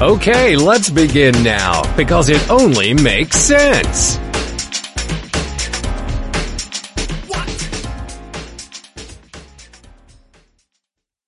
[0.00, 4.18] Okay, let's begin now, because it only makes sense.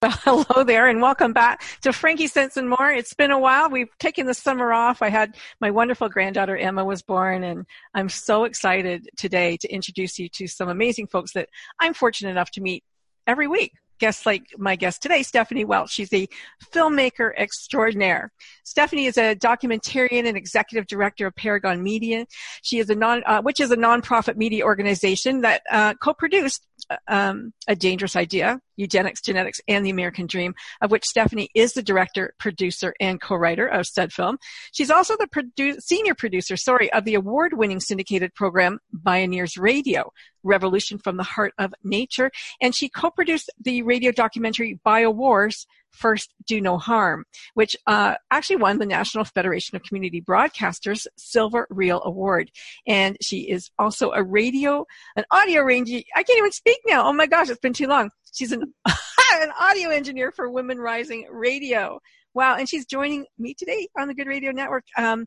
[0.01, 2.91] Well, hello there and welcome back to Frankie Sense and More.
[2.91, 3.69] It's been a while.
[3.69, 5.03] We've taken the summer off.
[5.03, 10.19] I had my wonderful granddaughter Emma was born and I'm so excited today to introduce
[10.19, 12.85] you to some amazing folks that I'm fortunate enough to meet
[13.27, 13.73] every week.
[14.03, 15.93] Guests like my guest today, Stephanie Welch.
[15.93, 16.27] She's a
[16.73, 18.33] filmmaker extraordinaire.
[18.65, 22.27] Stephanie is a documentarian and executive director of Paragon Media.
[22.63, 26.67] She is a non, uh, which is a nonprofit media organization that uh, co-produced
[27.09, 31.83] um, a dangerous idea, eugenics, genetics, and the American dream, of which Stephanie is the
[31.83, 34.39] director, producer, and co-writer of said film.
[34.73, 40.99] She's also the produ- senior producer, sorry, of the award-winning syndicated program Pioneers Radio, Revolution
[40.99, 46.79] from the Heart of Nature, and she co-produced the radio documentary BioWars, First Do No
[46.79, 52.51] Harm, which uh, actually won the National Federation of Community Broadcasters Silver Reel Award.
[52.87, 54.85] And she is also a radio,
[55.17, 56.01] an audio ranger.
[56.17, 57.07] I can't even speak now.
[57.07, 58.11] Oh my gosh, it's been too long.
[58.33, 62.01] She's an, an audio engineer for Women Rising Radio.
[62.35, 64.85] Wow, and she's joining me today on the Good Radio Network.
[64.97, 65.27] Um,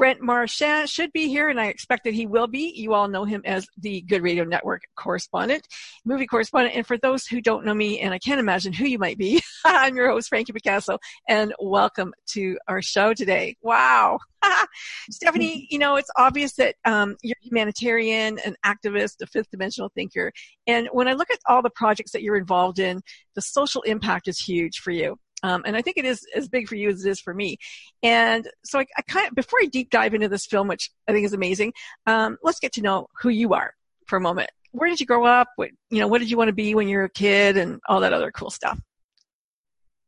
[0.00, 2.72] Brent Marchand should be here, and I expect that he will be.
[2.74, 5.68] You all know him as the Good Radio Network correspondent,
[6.06, 6.74] movie correspondent.
[6.74, 9.42] And for those who don't know me, and I can't imagine who you might be,
[9.66, 10.96] I'm your host, Frankie Picasso,
[11.28, 13.58] and welcome to our show today.
[13.60, 14.20] Wow.
[15.10, 19.90] Stephanie, you know, it's obvious that um, you're a humanitarian, an activist, a fifth dimensional
[19.94, 20.32] thinker.
[20.66, 23.02] And when I look at all the projects that you're involved in,
[23.34, 25.18] the social impact is huge for you.
[25.42, 27.56] Um, and I think it is as big for you as it is for me.
[28.02, 31.12] And so I, I kind of, before I deep dive into this film, which I
[31.12, 31.72] think is amazing,
[32.06, 33.72] um, let's get to know who you are
[34.06, 34.50] for a moment.
[34.72, 35.48] Where did you grow up?
[35.56, 37.80] What, you know, what did you want to be when you were a kid and
[37.88, 38.78] all that other cool stuff?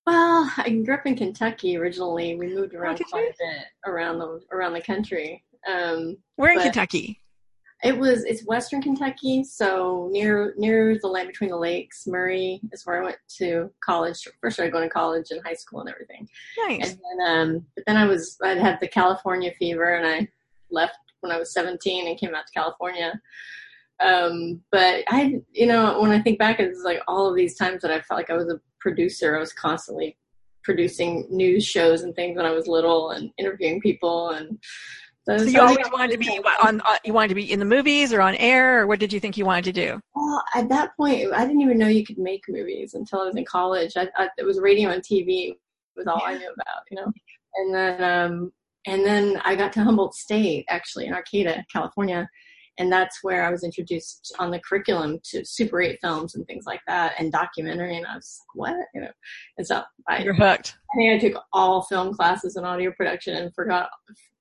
[0.06, 2.34] Well, I grew up in Kentucky originally.
[2.34, 3.28] We moved around did quite you?
[3.28, 5.44] a bit around the around the country.
[5.66, 7.21] Um, Where in Kentucky?
[7.82, 12.06] It was it's Western Kentucky, so near near the land between the lakes.
[12.06, 14.26] Murray is where I went to college.
[14.40, 16.28] First, started going to college and high school and everything.
[16.68, 16.90] Nice.
[16.90, 20.28] And then, um, but then I was I'd had the California fever, and I
[20.70, 23.20] left when I was 17 and came out to California.
[24.00, 27.82] Um, but I, you know, when I think back, it's like all of these times
[27.82, 29.36] that I felt like I was a producer.
[29.36, 30.16] I was constantly
[30.64, 34.30] producing news shows and things when I was little, and interviewing people.
[34.30, 34.58] And
[35.24, 37.64] so, So you always wanted to be on, on, you wanted to be in the
[37.64, 40.00] movies or on air, or what did you think you wanted to do?
[40.14, 43.36] Well, at that point, I didn't even know you could make movies until I was
[43.36, 43.92] in college.
[43.96, 45.54] I, I, it was radio and TV
[45.96, 47.12] was all I knew about, you know.
[47.56, 48.52] And then, um,
[48.86, 52.28] and then I got to Humboldt State, actually in Arcata, California,
[52.78, 56.64] and that's where I was introduced on the curriculum to Super 8 films and things
[56.66, 57.96] like that, and documentary.
[57.96, 59.10] And I was like, what, you know?
[59.58, 60.76] And so I, You're hooked.
[60.92, 63.90] I think I took all film classes in audio production and forgot,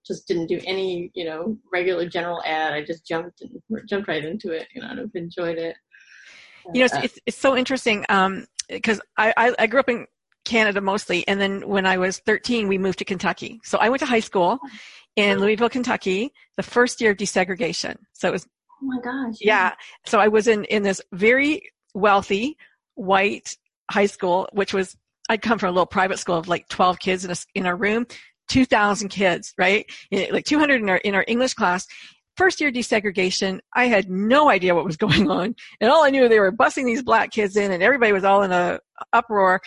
[0.06, 2.74] just didn't do any, you know, regular general ad.
[2.74, 5.76] I just jumped and jumped right into it, you know, and I've enjoyed it.
[6.74, 8.06] You know, it's, Uh, it's, it's so interesting
[8.70, 10.08] because I, I, I grew up in
[10.46, 13.60] Canada mostly, and then when I was 13, we moved to Kentucky.
[13.64, 14.60] So I went to high school
[15.16, 17.98] in Louisville, Kentucky, the first year of desegregation.
[18.14, 18.48] So it was
[18.82, 19.36] oh my gosh.
[19.42, 19.74] yeah.
[20.06, 21.64] So I was in in this very
[21.94, 22.58] wealthy
[22.96, 23.56] white
[23.90, 24.96] high school, which was
[25.30, 27.76] I'd come from a little private school of like 12 kids in a in a
[27.76, 28.08] room,
[28.52, 29.90] 2,000 kids, right?
[30.12, 31.88] Like 200 in our in our English class.
[32.36, 36.28] First year desegregation, I had no idea what was going on, and all I knew
[36.28, 38.80] they were busing these black kids in, and everybody was all in a
[39.14, 39.62] uproar,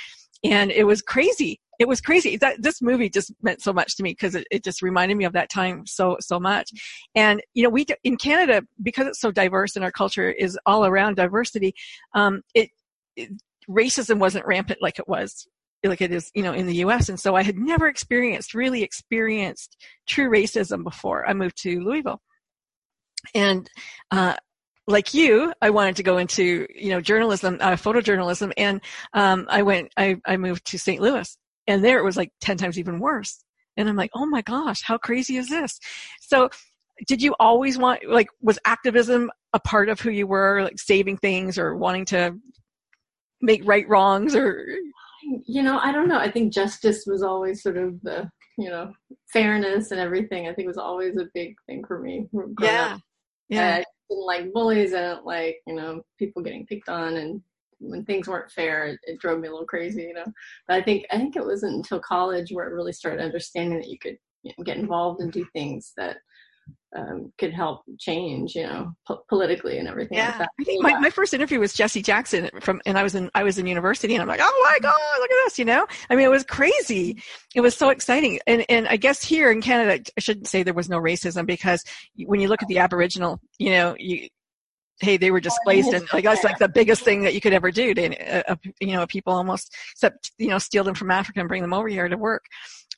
[0.44, 1.61] and it was crazy.
[1.78, 2.37] It was crazy.
[2.37, 5.25] That this movie just meant so much to me because it, it just reminded me
[5.25, 6.70] of that time so so much.
[7.14, 10.85] And you know, we in Canada because it's so diverse and our culture is all
[10.85, 11.75] around diversity.
[12.14, 12.69] Um, it,
[13.17, 13.31] it
[13.69, 15.49] racism wasn't rampant like it was
[15.89, 18.83] like it is you know in the US and so I had never experienced really
[18.83, 19.77] experienced
[20.07, 21.29] true racism before.
[21.29, 22.21] I moved to Louisville.
[23.35, 23.69] And
[24.11, 24.37] uh
[24.87, 28.53] like you I wanted to go into you know journalism uh, photojournalism.
[28.57, 28.81] And
[29.13, 31.01] um I went I I moved to St.
[31.01, 31.37] Louis.
[31.67, 33.43] And there it was like 10 times even worse.
[33.77, 35.79] And I'm like oh my gosh how crazy is this?
[36.21, 36.51] So
[37.07, 41.17] did you always want like was activism a part of who you were like saving
[41.17, 42.37] things or wanting to
[43.41, 44.67] make right wrongs or
[45.47, 46.19] you know, I don't know.
[46.19, 48.93] I think justice was always sort of the you know
[49.32, 50.49] fairness and everything.
[50.49, 52.26] I think was always a big thing for me.
[52.61, 52.99] Yeah,
[53.49, 53.76] yeah.
[53.76, 54.94] I didn't like bullies.
[54.94, 57.41] I didn't like you know people getting picked on, and
[57.79, 60.03] when things weren't fair, it, it drove me a little crazy.
[60.03, 60.26] You know,
[60.69, 63.88] but I think I think it wasn't until college where it really started understanding that
[63.88, 66.19] you could you know, get involved and do things that
[66.94, 70.19] um, could help change, you know, po- politically and everything.
[70.19, 73.14] Yeah, like I think my, my first interview was Jesse Jackson from, and I was
[73.14, 75.64] in I was in university, and I'm like, oh my god, look at this, you
[75.64, 75.87] know.
[76.11, 77.23] I mean, it was crazy.
[77.55, 80.75] It was so exciting, and and I guess here in Canada, I shouldn't say there
[80.75, 81.85] was no racism because
[82.26, 84.29] when you look at the Aboriginal, you know, you
[85.00, 87.70] hey they were displaced and like that's like the biggest thing that you could ever
[87.70, 91.40] do to uh, uh, you know people almost except you know steal them from africa
[91.40, 92.44] and bring them over here to work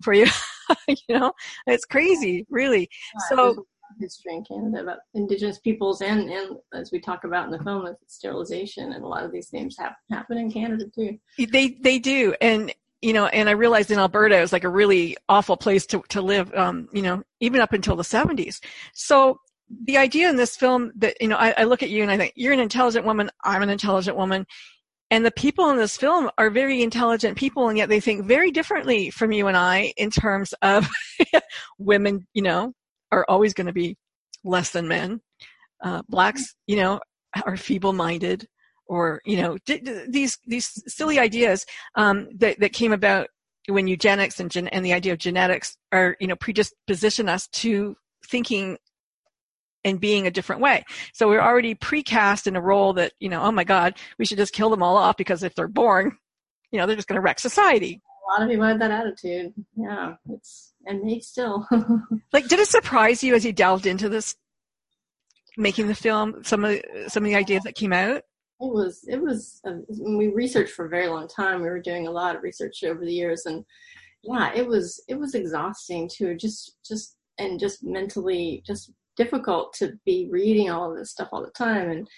[0.02, 0.26] for you
[0.88, 1.32] you know
[1.66, 2.88] it's crazy really
[3.30, 3.64] so
[3.98, 7.84] history in Canada about Indigenous peoples and, and as we talk about in the film,
[7.84, 11.18] with sterilization and a lot of these things happen happen in Canada too.
[11.38, 12.72] They they do, and
[13.02, 16.02] you know, and I realized in Alberta it was like a really awful place to
[16.08, 16.52] to live.
[16.54, 18.60] Um, you know, even up until the seventies.
[18.94, 19.40] So
[19.84, 22.16] the idea in this film that you know, I, I look at you and I
[22.16, 23.30] think you're an intelligent woman.
[23.44, 24.46] I'm an intelligent woman.
[25.10, 28.50] And the people in this film are very intelligent people, and yet they think very
[28.50, 30.88] differently from you and I in terms of
[31.78, 32.72] women, you know,
[33.12, 33.96] are always going to be
[34.44, 35.20] less than men.
[35.82, 37.00] Uh, blacks, you know,
[37.44, 38.46] are feeble-minded,
[38.86, 41.66] or you know, d- d- these these silly ideas
[41.96, 43.28] um, that that came about
[43.68, 47.96] when eugenics and gen- and the idea of genetics are you know predisposition us to
[48.28, 48.78] thinking
[49.84, 50.84] and being a different way.
[51.12, 54.38] So we're already precast in a role that you know, oh my God, we should
[54.38, 56.16] just kill them all off because if they're born,
[56.70, 58.00] you know, they're just going to wreck society.
[58.28, 59.52] A lot of people have that attitude.
[59.76, 61.66] Yeah, it's and may still.
[62.32, 64.36] like, did it surprise you as you delved into this,
[65.56, 66.42] making the film?
[66.44, 68.22] Some of some of the ideas that came out.
[68.58, 71.62] It was it was uh, we researched for a very long time.
[71.62, 73.64] We were doing a lot of research over the years, and
[74.22, 76.36] yeah, it was it was exhausting too.
[76.36, 81.42] Just just and just mentally just difficult to be reading all of this stuff all
[81.42, 82.08] the time and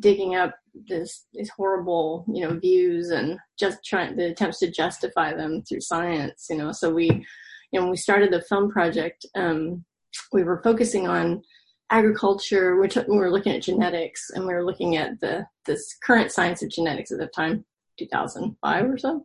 [0.00, 0.54] digging up
[0.88, 5.80] this these horrible you know views and just trying the attempts to justify them through
[5.80, 7.24] science you know so we
[7.72, 9.84] you know, when we started the film project, um,
[10.32, 11.42] we were focusing on
[11.90, 12.80] agriculture.
[12.80, 16.30] We, took, we were looking at genetics, and we were looking at the this current
[16.30, 17.64] science of genetics at the time,
[17.98, 19.24] 2005 or so,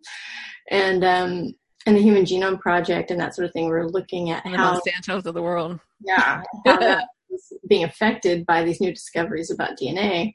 [0.70, 1.54] and um,
[1.86, 3.66] and the Human Genome Project and that sort of thing.
[3.66, 7.84] We were looking at the how Monsantos of the world, yeah, how that was being
[7.84, 10.34] affected by these new discoveries about DNA,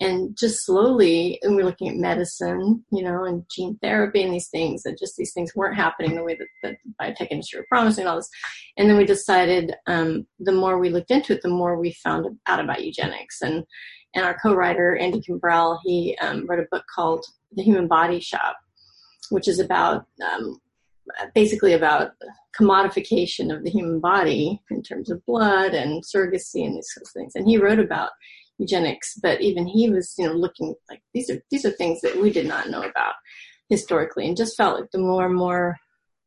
[0.00, 4.48] and just slowly and we're looking at medicine you know and gene therapy and these
[4.48, 8.06] things and just these things weren't happening the way that, the biotech industry were promising
[8.06, 8.28] all this.
[8.76, 12.26] And then we decided um, the more we looked into it the more we found
[12.46, 13.40] out about eugenics.
[13.40, 13.64] And
[14.16, 18.56] and our co-writer andy Kimbrell, he um, wrote a book called the human body shop
[19.30, 20.60] which is about um,
[21.34, 22.12] basically about
[22.58, 27.12] commodification of the human body in terms of blood and surrogacy and these sorts of
[27.12, 27.32] things.
[27.34, 28.10] And he wrote about
[28.58, 32.16] eugenics, but even he was, you know, looking like these are these are things that
[32.20, 33.14] we did not know about
[33.68, 35.78] historically, and just felt like the more and more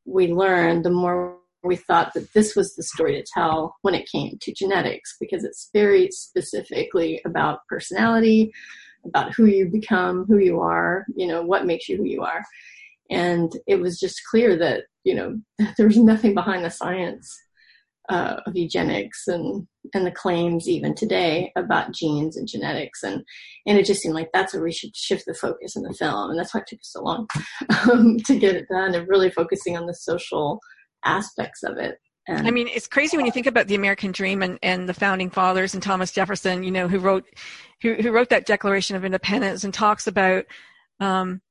[0.06, 4.10] we learned, the more we thought that this was the story to tell when it
[4.10, 8.52] came to genetics, because it's very specifically about personality,
[9.06, 12.44] about who you become, who you are, you know, what makes you who you are.
[13.10, 15.40] And it was just clear that, you know,
[15.78, 17.38] there was nothing behind the science
[18.10, 23.04] uh, of eugenics and and the claims even today about genes and genetics.
[23.04, 23.24] And
[23.66, 26.30] and it just seemed like that's where we should shift the focus in the film.
[26.30, 27.28] And that's why it took so long
[27.92, 30.60] um, to get it done and really focusing on the social
[31.04, 31.98] aspects of it.
[32.28, 34.94] And I mean, it's crazy when you think about the American dream and, and the
[34.94, 37.24] founding fathers and Thomas Jefferson, you know, who wrote,
[37.82, 40.44] who, who wrote that Declaration of Independence and talks about,
[41.00, 41.42] um,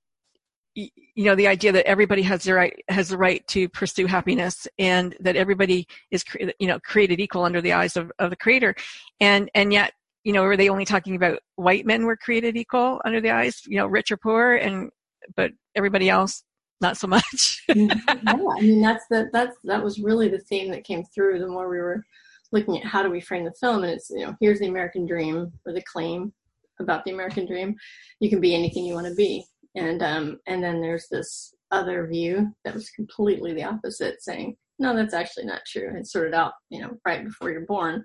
[0.76, 4.68] you know the idea that everybody has the right has the right to pursue happiness
[4.78, 6.24] and that everybody is
[6.60, 8.74] you know created equal under the eyes of, of the creator.
[9.20, 13.00] And and yet you know were they only talking about white men were created equal
[13.04, 14.90] under the eyes you know rich or poor and
[15.34, 16.44] but everybody else
[16.80, 17.64] not so much?
[17.74, 21.48] Yeah i mean that's the that's that was really the theme that came through the
[21.48, 22.04] more we were
[22.52, 23.82] looking at how do we frame the film.
[23.82, 26.32] And it's you know here's the american dream or the claim
[26.78, 27.74] about the american dream.
[28.20, 29.44] You can be anything you want to be
[29.76, 34.94] and um, and then there's this other view that was completely the opposite, saying no,
[34.94, 35.92] that's actually not true.
[35.96, 38.04] It's sorted out, you know, right before you're born.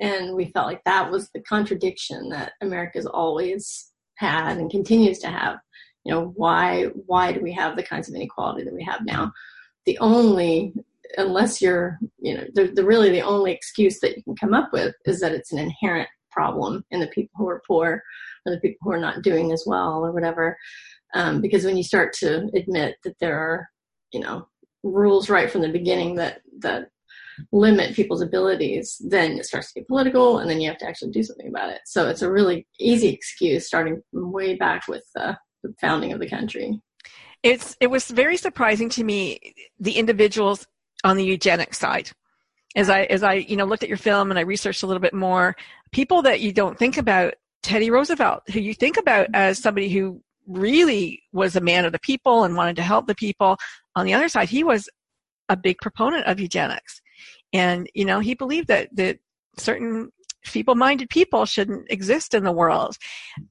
[0.00, 5.28] And we felt like that was the contradiction that America's always had and continues to
[5.28, 5.58] have.
[6.04, 9.32] You know, why why do we have the kinds of inequality that we have now?
[9.86, 10.74] The only
[11.16, 14.72] unless you're, you know, the, the really the only excuse that you can come up
[14.72, 18.02] with is that it's an inherent problem in the people who are poor
[18.44, 20.56] or the people who are not doing as well or whatever.
[21.14, 23.68] Um, because when you start to admit that there are,
[24.12, 24.48] you know,
[24.82, 26.88] rules right from the beginning that that
[27.52, 31.10] limit people's abilities, then it starts to get political, and then you have to actually
[31.10, 31.80] do something about it.
[31.86, 36.28] So it's a really easy excuse, starting way back with uh, the founding of the
[36.28, 36.80] country.
[37.42, 40.66] It's it was very surprising to me the individuals
[41.04, 42.10] on the eugenic side.
[42.76, 45.02] As I as I you know looked at your film and I researched a little
[45.02, 45.54] bit more,
[45.92, 50.22] people that you don't think about, Teddy Roosevelt, who you think about as somebody who
[50.46, 53.56] really was a man of the people and wanted to help the people.
[53.96, 54.88] On the other side, he was
[55.48, 57.00] a big proponent of eugenics.
[57.52, 59.18] And, you know, he believed that, that
[59.58, 60.10] certain
[60.44, 62.96] feeble minded people shouldn't exist in the world.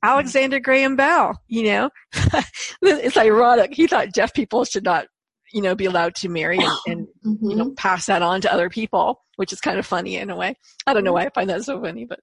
[0.04, 1.90] Alexander Graham Bell, you know,
[2.82, 3.74] it's ironic.
[3.74, 5.08] He thought deaf people should not,
[5.54, 7.50] you know, be allowed to marry and, and Mm-hmm.
[7.50, 10.36] you know, pass that on to other people, which is kind of funny in a
[10.36, 10.56] way.
[10.86, 12.20] I don't know why I find that so funny, but,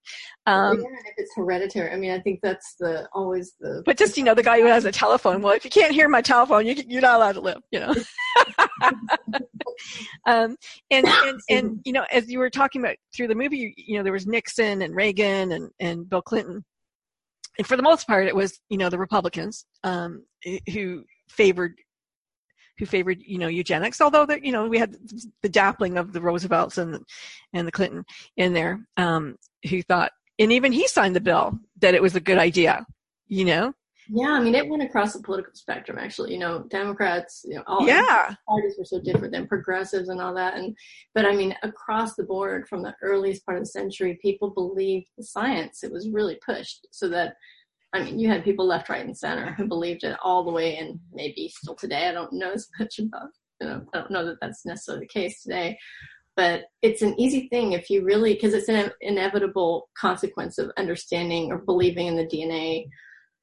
[0.47, 3.83] um, yeah, if it's hereditary, I mean, I think that's the always the.
[3.87, 6.09] but just, you know, the guy who has a telephone, well, if you can't hear
[6.09, 7.95] my telephone, you, you're not allowed to live, you know.
[10.27, 10.57] um,
[10.91, 13.97] and, and, and, you know, as you were talking about through the movie, you, you
[13.97, 16.65] know, there was Nixon and Reagan and, and Bill Clinton.
[17.59, 20.25] And for the most part, it was, you know, the Republicans, um,
[20.73, 21.75] who favored
[22.81, 24.97] who favored you know eugenics although that you know we had
[25.43, 27.05] the dappling of the roosevelts and
[27.53, 28.05] and the clinton
[28.39, 29.37] in there um
[29.69, 32.85] who thought and even he signed the bill that it was a good idea
[33.29, 33.73] you know
[34.13, 35.97] Yeah, I mean, it went across the political spectrum.
[35.97, 40.21] Actually, you know, Democrats, you know, all yeah parties were so different than progressives and
[40.21, 40.55] all that.
[40.57, 40.77] And
[41.15, 45.11] but I mean, across the board, from the earliest part of the century, people believed
[45.17, 45.85] the science.
[45.85, 47.35] It was really pushed so that.
[47.93, 50.77] I mean, you had people left, right, and center who believed it all the way,
[50.77, 52.09] and maybe still today.
[52.09, 53.29] I don't know as much about,
[53.61, 55.77] you know, I don't know that that's necessarily the case today,
[56.37, 61.51] but it's an easy thing if you really, because it's an inevitable consequence of understanding
[61.51, 62.87] or believing in the DNA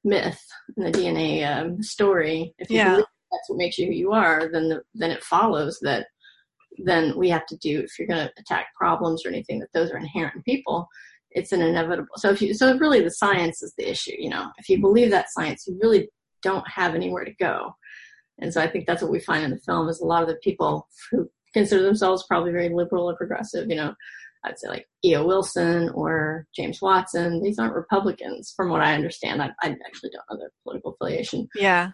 [0.04, 0.40] myth
[0.76, 2.54] and the DNA um, story.
[2.58, 2.90] If you Yeah.
[2.92, 6.06] believe that's what makes you who you are, then the, then it follows that
[6.84, 9.90] then we have to do if you're going to attack problems or anything that those
[9.90, 10.88] are inherent in people.
[11.38, 12.08] It's an inevitable.
[12.16, 14.14] So if you so really the science is the issue.
[14.18, 16.08] You know, if you believe that science, you really
[16.42, 17.74] don't have anywhere to go.
[18.40, 20.28] And so I think that's what we find in the film is a lot of
[20.28, 23.68] the people who consider themselves probably very liberal or progressive.
[23.68, 23.94] You know,
[24.44, 25.26] I'd say like E.O.
[25.26, 27.42] Wilson or James Watson.
[27.42, 29.42] These aren't Republicans, from what I understand.
[29.42, 31.90] I, I actually don't know their political affiliation, yeah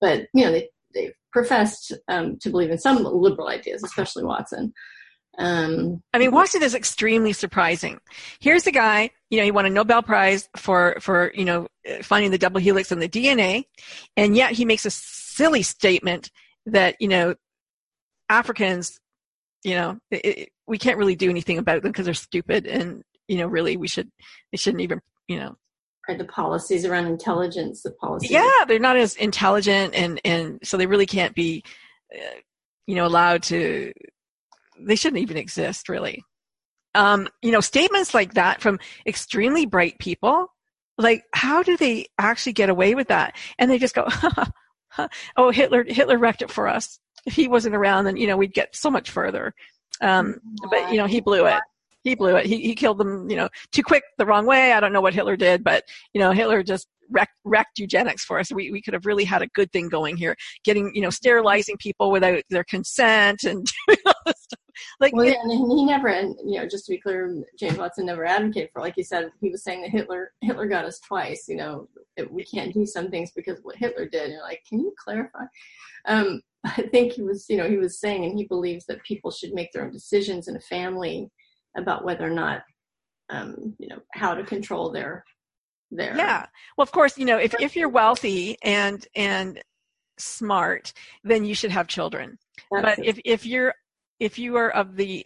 [0.00, 4.72] but you know they they professed um, to believe in some liberal ideas, especially Watson.
[5.38, 8.00] Um, I mean, Watson is extremely surprising.
[8.40, 11.68] Here's a guy, you know, he won a Nobel Prize for, for, you know,
[12.02, 13.64] finding the double helix in the DNA,
[14.16, 16.30] and yet he makes a silly statement
[16.66, 17.34] that, you know,
[18.28, 18.98] Africans,
[19.62, 23.02] you know, it, it, we can't really do anything about them because they're stupid, and
[23.28, 24.10] you know, really, we should,
[24.52, 25.56] they shouldn't even, you know,
[26.14, 28.30] the policies around intelligence, the policies.
[28.30, 31.64] yeah, they're not as intelligent, and and so they really can't be,
[32.14, 32.38] uh,
[32.86, 33.92] you know, allowed to.
[34.80, 36.22] They shouldn't even exist, really.
[36.94, 40.48] Um, you know, statements like that from extremely bright people,
[40.98, 43.36] like how do they actually get away with that?
[43.58, 44.08] And they just go,
[45.36, 46.98] "Oh, Hitler, Hitler wrecked it for us.
[47.26, 49.54] If he wasn't around, then you know we'd get so much further."
[50.00, 50.36] Um,
[50.70, 51.60] but you know, he blew it.
[52.02, 52.46] He blew it.
[52.46, 54.72] He he killed them, you know, too quick, the wrong way.
[54.72, 58.38] I don't know what Hitler did, but you know, Hitler just wrecked, wrecked eugenics for
[58.38, 58.52] us.
[58.52, 61.76] We we could have really had a good thing going here, getting you know, sterilizing
[61.78, 63.70] people without their consent and
[64.06, 64.60] all this stuff.
[65.00, 68.06] Like, Well, yeah, and he never, and you know, just to be clear, James Watson
[68.06, 68.80] never advocated for.
[68.80, 71.46] Like you said, he was saying that Hitler Hitler got us twice.
[71.48, 74.24] You know, it, we can't do some things because what Hitler did.
[74.24, 75.44] And you're like, can you clarify?
[76.06, 79.30] Um, I think he was, you know, he was saying, and he believes that people
[79.30, 81.30] should make their own decisions in a family
[81.76, 82.62] about whether or not,
[83.30, 85.24] um, you know, how to control their
[85.90, 86.16] their.
[86.16, 86.46] yeah.
[86.76, 89.62] Well, of course, you know, if if you're wealthy and and
[90.18, 90.92] smart,
[91.22, 92.38] then you should have children.
[92.70, 93.06] that's but it.
[93.06, 93.74] if if you're
[94.20, 95.24] if you are of the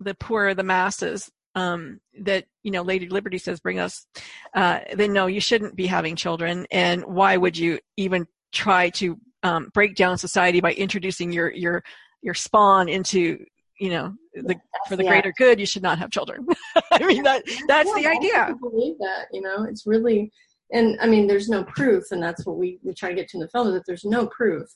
[0.00, 4.06] the poor the masses um that you know lady liberty says bring us
[4.54, 6.66] uh then no you shouldn't be having children.
[6.70, 11.82] And why would you even try to um break down society by introducing your your
[12.22, 13.44] your spawn into
[13.80, 16.46] you know the That's for the the greater good you should not have children.
[16.92, 18.54] I mean that that's the Yeah, I idea.
[18.60, 20.30] believe that you know it's really
[20.72, 23.36] and i mean there's no proof and that's what we, we try to get to
[23.36, 24.66] in the film is that there's no proof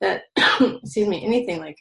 [0.00, 0.22] that
[0.60, 1.76] excuse me anything like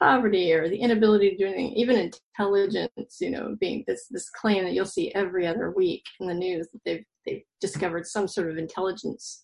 [0.00, 4.64] poverty or the inability to do anything even intelligence you know being this this claim
[4.64, 8.48] that you'll see every other week in the news that they've they've discovered some sort
[8.50, 9.42] of intelligence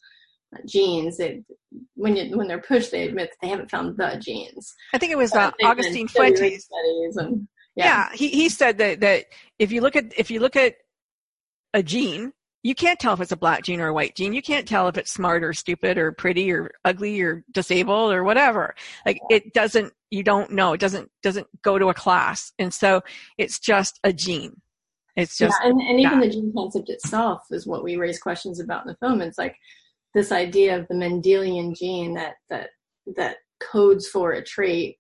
[0.55, 1.43] uh, genes they
[1.95, 5.11] when you when they're pushed they admit that they haven't found the genes i think
[5.11, 9.25] it was uh, They've Agustín Fuentes studies and yeah, he, he said that, that
[9.59, 10.77] if you look at if you look at
[11.73, 12.33] a gene
[12.65, 14.33] you can't tell if it's a black gene or a white gene.
[14.33, 18.25] You can't tell if it's smart or stupid or pretty or ugly or disabled or
[18.25, 18.75] whatever.
[19.05, 20.73] Like it doesn't, you don't know.
[20.73, 22.53] It doesn't, doesn't go to a class.
[22.59, 23.03] And so
[23.37, 24.61] it's just a gene.
[25.17, 28.61] It's just, yeah, and, and even the gene concept itself is what we raise questions
[28.61, 29.21] about in the film.
[29.21, 29.57] It's like
[30.15, 32.71] this idea of the Mendelian gene that, that,
[33.17, 34.97] that codes for a trait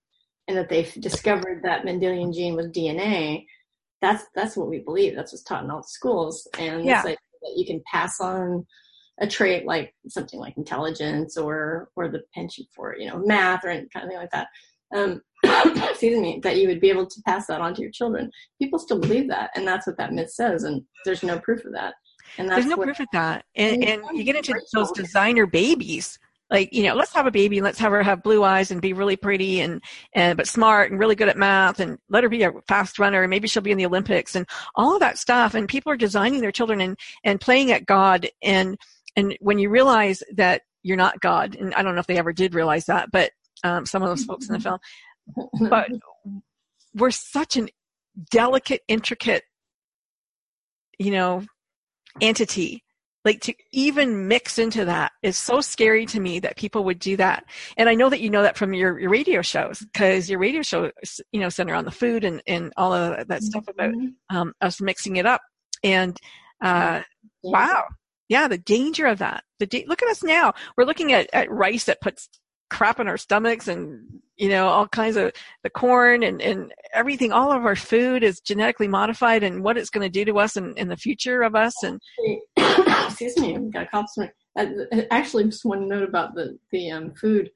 [0.47, 3.47] and that they've discovered that Mendelian gene was DNA.
[4.02, 5.16] That's, that's what we believe.
[5.16, 6.47] That's what's taught in all the schools.
[6.59, 7.02] And Yeah.
[7.02, 8.66] like, that you can pass on
[9.21, 13.68] a trait like something like intelligence or or the penchant for you know math or
[13.68, 14.49] any kind of thing like that
[14.95, 18.31] um excuse me that you would be able to pass that on to your children
[18.61, 21.73] people still believe that and that's what that myth says and there's no proof of
[21.73, 21.95] that
[22.38, 23.45] and that's there's no what, proof of that.
[23.55, 26.19] And, And and you get into those designer babies.
[26.50, 28.81] Like, you know, let's have a baby and let's have her have blue eyes and
[28.81, 32.29] be really pretty and, and, but smart and really good at math and let her
[32.29, 35.19] be a fast runner and maybe she'll be in the Olympics and all of that
[35.19, 35.55] stuff.
[35.55, 38.29] And people are designing their children and, and playing at God.
[38.43, 38.76] And,
[39.17, 42.33] and when you realize that you're not God, and I don't know if they ever
[42.33, 43.33] did realize that, but,
[43.64, 44.78] um, some of those folks in the film,
[45.68, 45.88] but
[46.94, 47.68] we're such an
[48.30, 49.42] delicate, intricate,
[50.99, 51.42] you know,
[52.21, 52.83] entity.
[53.25, 57.16] Like to even mix into that is so scary to me that people would do
[57.16, 57.44] that.
[57.78, 60.61] And I know that you know that from your, your radio shows because your radio
[60.61, 60.92] shows,
[61.33, 63.94] you know, center on the food and, and all of that stuff about
[64.28, 65.40] um, us mixing it up.
[65.83, 66.18] And
[66.61, 67.00] uh,
[67.42, 67.85] wow,
[68.28, 69.44] yeah, the danger of that.
[69.59, 70.52] The da- look at us now.
[70.76, 72.28] We're looking at, at rice that puts
[72.71, 74.04] crap in our stomachs and
[74.37, 78.40] you know all kinds of the corn and, and everything all of our food is
[78.40, 81.54] genetically modified and what it's going to do to us in, in the future of
[81.54, 82.00] us and
[83.06, 84.33] excuse me, I've got a compliment.
[84.59, 84.66] Uh,
[85.11, 87.50] Actually, just one note about the the um, food.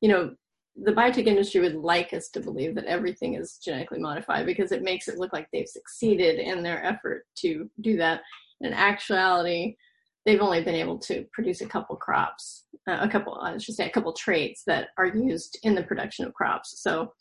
[0.00, 0.34] You know,
[0.82, 4.82] the biotech industry would like us to believe that everything is genetically modified because it
[4.82, 8.22] makes it look like they've succeeded in their effort to do that.
[8.60, 9.76] In actuality,
[10.24, 13.86] they've only been able to produce a couple crops, uh, a couple, I should say,
[13.86, 16.80] a couple traits that are used in the production of crops.
[16.82, 17.12] So,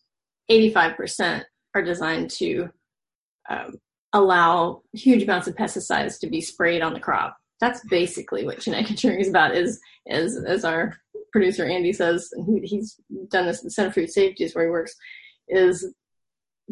[0.50, 1.44] 85%
[1.76, 2.70] are designed to
[3.50, 3.80] um,
[4.14, 7.38] allow huge amounts of pesticides to be sprayed on the crop.
[7.60, 9.56] That's basically what genetic engineering is about.
[9.56, 10.98] Is as as our
[11.32, 13.00] producer Andy says, and he, he's
[13.30, 14.96] done this in the Center for Food Safety, is where he works.
[15.48, 15.94] Is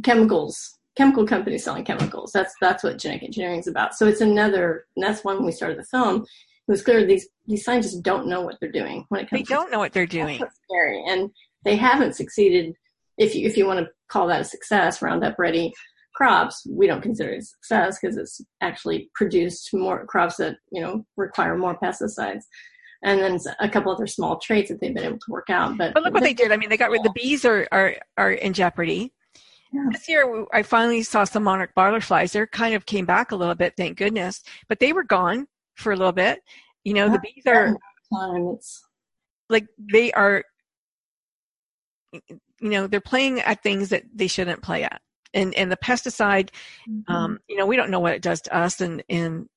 [0.03, 2.31] chemicals, chemical companies selling chemicals.
[2.33, 3.95] That's that's what genetic engineering is about.
[3.95, 4.85] So it's another.
[4.95, 6.25] And that's why when we started the film.
[6.67, 9.47] It was clear these these scientists don't know what they're doing when it comes.
[9.47, 11.31] to don't know what they're doing scary, and
[11.65, 12.75] they haven't succeeded.
[13.17, 15.73] If you if you want to call that a success, Roundup Ready
[16.13, 20.79] crops, we don't consider it a success because it's actually produced more crops that you
[20.79, 22.43] know require more pesticides,
[23.03, 25.75] and then a couple other small traits that they've been able to work out.
[25.75, 27.95] But but look what they did i mean they got rid the bees are are,
[28.15, 29.11] are in jeopardy
[29.71, 29.85] Yeah.
[29.91, 32.31] this year i finally saw some monarch butterflies.
[32.31, 35.91] They kind of came back a little bit thank goodness but they were gone for
[35.91, 36.41] a little bit.
[36.83, 37.77] You know the bees are
[38.13, 38.83] time it's
[39.49, 40.43] like they are
[42.13, 45.01] you know they're playing at things that they shouldn't play at.
[45.33, 46.49] And and the pesticide
[46.89, 47.13] Mm-hmm.
[47.13, 49.47] um you know we don't know what it does to us and and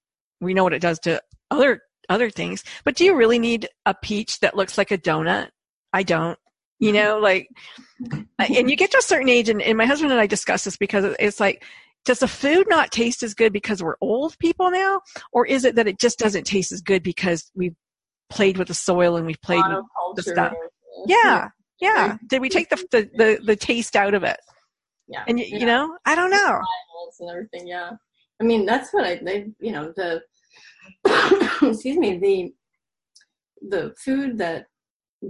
[0.40, 2.64] we know what it does to other other things.
[2.85, 5.48] But do you really need a peach that looks like a donut?
[5.92, 6.38] I don't
[6.83, 7.49] you know like
[8.38, 10.77] and you get to a certain age and, and my husband and i discuss this
[10.77, 11.64] because it's like
[12.05, 15.01] does the food not taste as good because we're old people now
[15.33, 17.77] or is it that it just doesn't taste as good because we've
[18.29, 20.33] played with the soil and we've played with monoculture.
[20.33, 20.53] stuff.
[21.07, 21.49] yeah
[21.81, 24.40] yeah did we take the, the the the taste out of it
[25.09, 25.59] yeah, and you, yeah.
[25.59, 26.61] you know i don't know
[27.21, 27.66] and everything.
[27.66, 27.92] Yeah,
[28.40, 30.23] I mean that's what I they you know the
[31.62, 32.53] excuse me the
[33.68, 34.66] the food that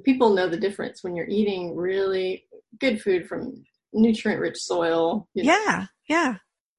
[0.00, 2.44] people know the difference when you're eating really
[2.80, 5.28] good food from nutrient rich soil.
[5.34, 6.34] You know, yeah yeah.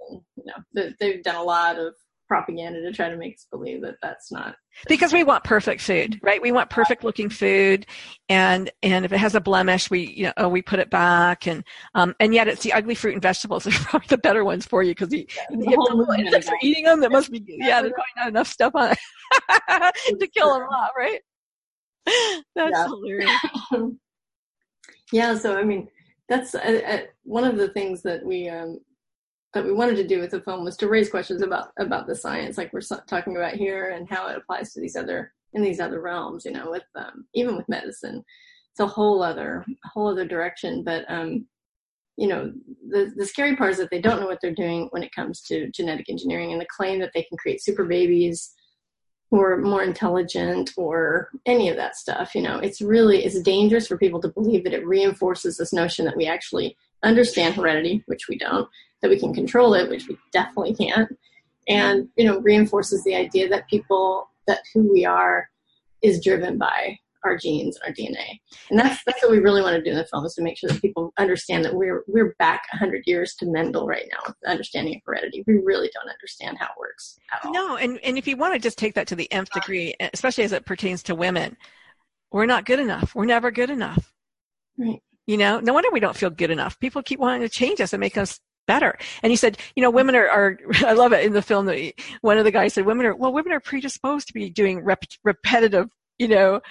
[0.09, 1.93] You know they, they've done a lot of
[2.27, 4.55] propaganda to try to make us believe that that's not.
[4.87, 6.41] because we want perfect food right?
[6.41, 7.85] We want perfect looking food
[8.27, 11.45] and and if it has a blemish we you know oh, we put it back
[11.45, 14.43] and um and yet it's the ugly fruit and vegetables that are probably the better
[14.43, 17.29] ones for you because you, you the get whole insects about- eating them that must
[17.29, 21.19] be yeah there's probably not enough stuff on it to kill them off right
[22.55, 22.85] that's Yeah.
[22.85, 23.31] hilarious
[25.11, 25.87] yeah, so I mean
[26.29, 28.79] that's uh, uh, one of the things that we um,
[29.53, 32.15] that we wanted to do with the film was to raise questions about about the
[32.15, 35.79] science, like we're talking about here, and how it applies to these other in these
[35.79, 36.45] other realms.
[36.45, 38.23] You know, with um, even with medicine,
[38.71, 40.83] it's a whole other whole other direction.
[40.83, 41.45] But um,
[42.17, 42.51] you know,
[42.89, 45.41] the the scary part is that they don't know what they're doing when it comes
[45.43, 48.53] to genetic engineering, and the claim that they can create super babies
[49.33, 52.59] or more intelligent or any of that stuff you know.
[52.59, 56.27] It's really it's dangerous for people to believe that it reinforces this notion that we
[56.27, 58.69] actually understand heredity which we don't
[59.01, 61.17] that we can control it which we definitely can't
[61.67, 65.49] and you know reinforces the idea that people that who we are
[66.03, 68.39] is driven by our genes and our DNA.
[68.69, 70.57] And that's that's what we really want to do in the film is to make
[70.57, 74.35] sure that people understand that we're we're back hundred years to Mendel right now with
[74.41, 75.43] the understanding of heredity.
[75.47, 77.53] We really don't understand how it works at all.
[77.53, 80.43] No, and, and if you want to just take that to the nth degree, especially
[80.43, 81.57] as it pertains to women,
[82.31, 83.15] we're not good enough.
[83.15, 84.13] We're never good enough.
[84.77, 85.01] Right.
[85.25, 86.79] You know, no wonder we don't feel good enough.
[86.79, 88.97] People keep wanting to change us and make us better.
[89.21, 91.77] And he said, you know, women are, are I love it in the film that
[91.77, 94.83] he, one of the guys said, women are, well, women are predisposed to be doing
[94.83, 96.61] rep, repetitive, you know,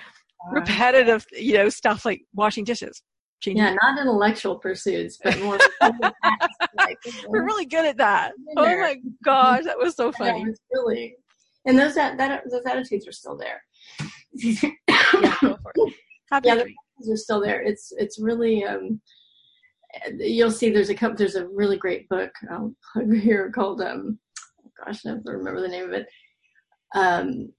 [0.50, 3.02] repetitive, you know, stuff like washing dishes.
[3.40, 5.58] changing- Yeah, not intellectual pursuits, but more
[6.78, 8.32] like, We're really good at that.
[8.56, 10.44] Oh my gosh, that was so Yeah, funny.
[10.48, 11.16] it's really
[11.64, 13.62] and those that, that those attitudes are still there.
[14.34, 15.94] Yeah, go for it.
[16.30, 17.62] Happy Yeah, the attitudes are still there.
[17.62, 19.00] It's it's really um
[20.18, 24.18] you'll see there's a couple there's a really great book um, over here called um
[24.84, 26.06] gosh I never remember the name of it
[26.94, 27.52] um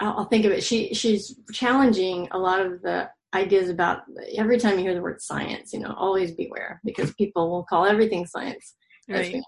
[0.00, 0.62] I'll, think of it.
[0.62, 4.02] She she's challenging a lot of the ideas about
[4.36, 7.86] every time you hear the word science you know always beware because people will call
[7.86, 8.74] everything science.
[9.08, 9.42] Right.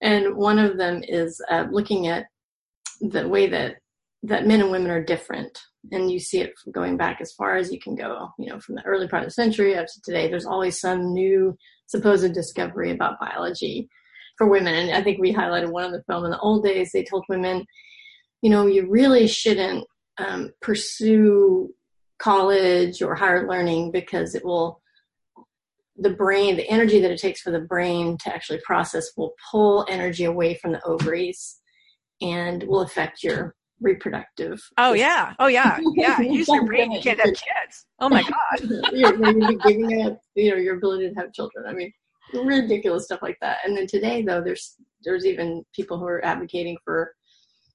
[0.00, 2.26] and one of them is uh, looking at
[3.00, 3.76] the way that
[4.22, 5.58] that men and women are different.
[5.92, 8.76] And you see it going back as far as you can go you know from
[8.76, 10.28] the early part of the century up to today.
[10.28, 13.88] There's always some new supposed discovery about biology
[14.38, 14.74] for women.
[14.74, 16.90] And i think we highlighted one in the film in the old days.
[16.92, 17.64] They told women
[18.44, 19.86] you know you really shouldn't
[20.18, 21.70] um, pursue
[22.18, 24.82] college or higher learning because it will
[25.96, 29.86] the brain the energy that it takes for the brain to actually process will pull
[29.88, 31.58] energy away from the ovaries
[32.20, 35.32] and will affect your reproductive Oh yeah.
[35.38, 35.78] Oh yeah.
[35.94, 36.20] Yeah.
[36.20, 36.92] Use your brain.
[36.92, 37.86] You can't have kids.
[37.98, 38.70] Oh my god.
[38.92, 41.90] you're, you're giving up you know your ability to have children i mean
[42.44, 46.76] ridiculous stuff like that and then today though there's there's even people who are advocating
[46.84, 47.14] for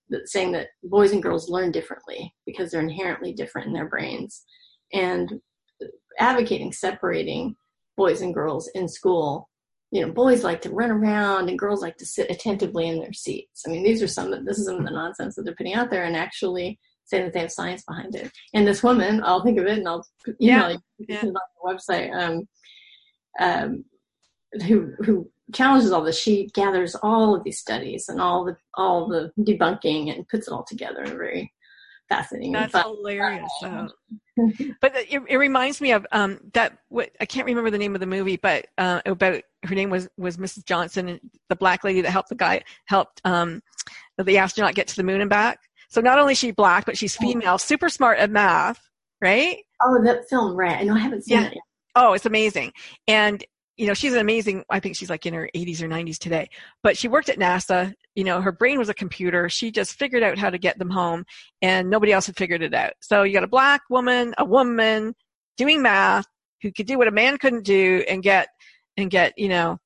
[0.10, 4.44] that saying that boys and girls learn differently because they're inherently different in their brains.
[4.94, 5.40] And
[6.20, 7.56] advocating separating
[7.96, 9.50] boys and girls in school
[9.92, 13.14] you know boys like to run around and girls like to sit attentively in their
[13.14, 13.64] seats.
[13.66, 15.74] I mean these are some of this is some of the nonsense that they're putting
[15.74, 18.32] out there and actually saying that they have science behind it.
[18.54, 21.22] And this woman i'll think of it and i'll email Yeah, you yeah.
[21.22, 22.48] on the website um,
[23.40, 23.86] um,
[24.68, 29.08] who who challenges all this she gathers all of these studies and all the all
[29.08, 31.52] the debunking and puts it all together in a very
[32.08, 33.52] fascinating That's fun hilarious.
[33.62, 33.88] though.
[34.82, 36.78] but it, it reminds me of um, that.
[36.90, 40.08] What I can't remember the name of the movie, but uh, about her name was
[40.18, 40.66] was Mrs.
[40.66, 43.62] Johnson, the black lady that helped the guy helped um,
[44.18, 45.60] the astronaut get to the moon and back.
[45.90, 48.80] So not only is she black, but she's female, super smart at math,
[49.22, 49.58] right?
[49.82, 51.46] oh that film right i know i haven't seen Yeah.
[51.48, 51.64] it yet
[51.96, 52.72] Oh, it's amazing.
[53.08, 53.44] And,
[53.80, 56.50] you know, she's an amazing, I think she's like in her 80s or 90s today,
[56.84, 57.94] but she worked at NASA.
[58.14, 59.48] You know, her brain was a computer.
[59.48, 61.24] She just figured out how to get them home
[61.62, 62.92] and nobody else had figured it out.
[63.00, 65.16] So you got a black woman, a woman
[65.56, 66.26] doing math
[66.62, 68.50] who could do what a man couldn't do and get,
[68.98, 69.78] and get, you know,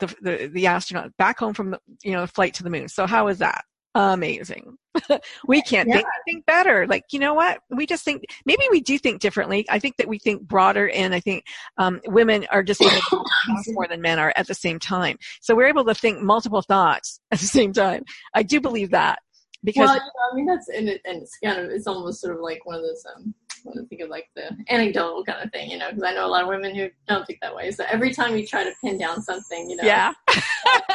[0.00, 2.88] the, the, the astronaut back home from the, you know, flight to the moon.
[2.88, 3.64] So how is that?
[3.94, 4.76] Amazing.
[5.46, 5.96] we can't Yeah.
[5.96, 6.86] think, think better.
[6.86, 7.60] Like, you know what?
[7.70, 9.64] We just think, maybe we do think differently.
[9.68, 11.44] I think that we think broader and I think
[11.78, 13.24] um, women are just able to
[13.64, 15.18] think more than men are at the same time.
[15.40, 18.04] So we're able to think multiple thoughts at the same time.
[18.34, 19.20] I do believe that
[19.62, 22.20] because well, you know, I mean, that's and, it, and it's kind of it's almost
[22.20, 23.02] sort of like one of those.
[23.16, 26.02] Um, I want to think of like the anecdotal kind of thing, you know, because
[26.02, 27.70] I know a lot of women who don't think that way.
[27.70, 30.12] So every time you try to pin down something, you know, yeah,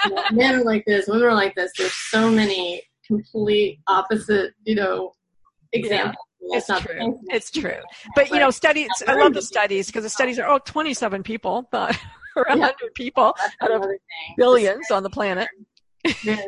[0.05, 1.71] you know, men are like this, women are like this.
[1.75, 5.13] There's so many complete opposite, you know,
[5.73, 6.15] examples.
[6.41, 7.19] it's not true.
[7.27, 7.81] It's true.
[8.15, 8.89] But you know, studies.
[9.07, 11.97] I love the studies because the studies are oh, 27 people, not
[12.35, 13.89] or 100 people That's out of
[14.37, 15.49] billions on the planet.
[16.05, 16.39] In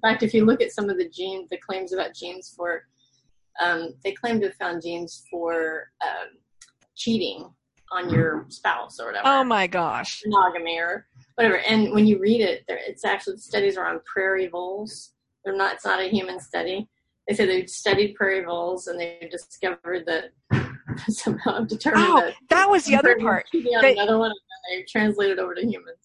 [0.00, 2.84] fact, if you look at some of the genes, the claims about genes for,
[3.60, 6.28] um, they claim to have found genes for um,
[6.94, 7.50] cheating
[7.92, 10.22] on your spouse or whatever, Oh my gosh.
[10.24, 11.58] monogamy or whatever.
[11.58, 15.12] And when you read it, there, it's actually the studies are on prairie voles.
[15.46, 15.74] They're not.
[15.74, 16.88] It's not a human study.
[17.28, 20.32] They say they've studied prairie voles and they discovered that
[21.08, 23.46] somehow determined Oh, that that was the other part.
[23.52, 25.96] They- another one, and they translated over to humans.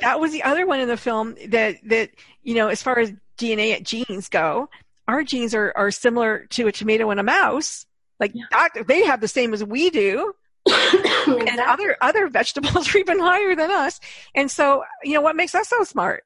[0.00, 2.10] That was the other one in the film that that
[2.42, 4.68] you know, as far as DNA at genes go,
[5.06, 7.86] our genes are are similar to a tomato and a mouse.
[8.18, 8.44] Like Yeah.
[8.50, 10.34] that, they have the same as we do,
[10.66, 14.00] and other other vegetables are even higher than us.
[14.34, 16.24] And so, you know, what makes us so smart?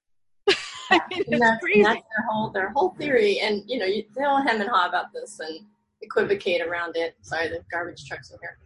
[1.00, 3.40] I mean, and that's, and that's their whole their whole theory.
[3.40, 5.60] And you know, you, they'll hem and haw about this and
[6.02, 7.16] equivocate around it.
[7.22, 8.58] Sorry, the garbage trucks in here.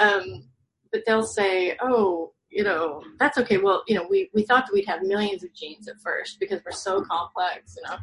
[0.00, 0.44] Um,
[0.92, 3.58] but they'll say, "Oh, you know, that's okay.
[3.58, 6.60] Well, you know, we, we thought that we'd have millions of genes at first because
[6.64, 7.96] we're so complex, you know.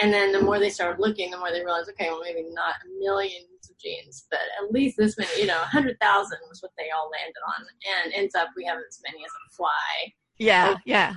[0.00, 2.76] And then the more they started looking, the more they realized, okay, well, maybe not
[2.98, 7.10] millions of genes, but at least this many, you know, 100,000 was what they all
[7.10, 7.66] landed on.
[8.04, 10.12] And ends up we have as many as a fly.
[10.38, 11.16] Yeah, yeah,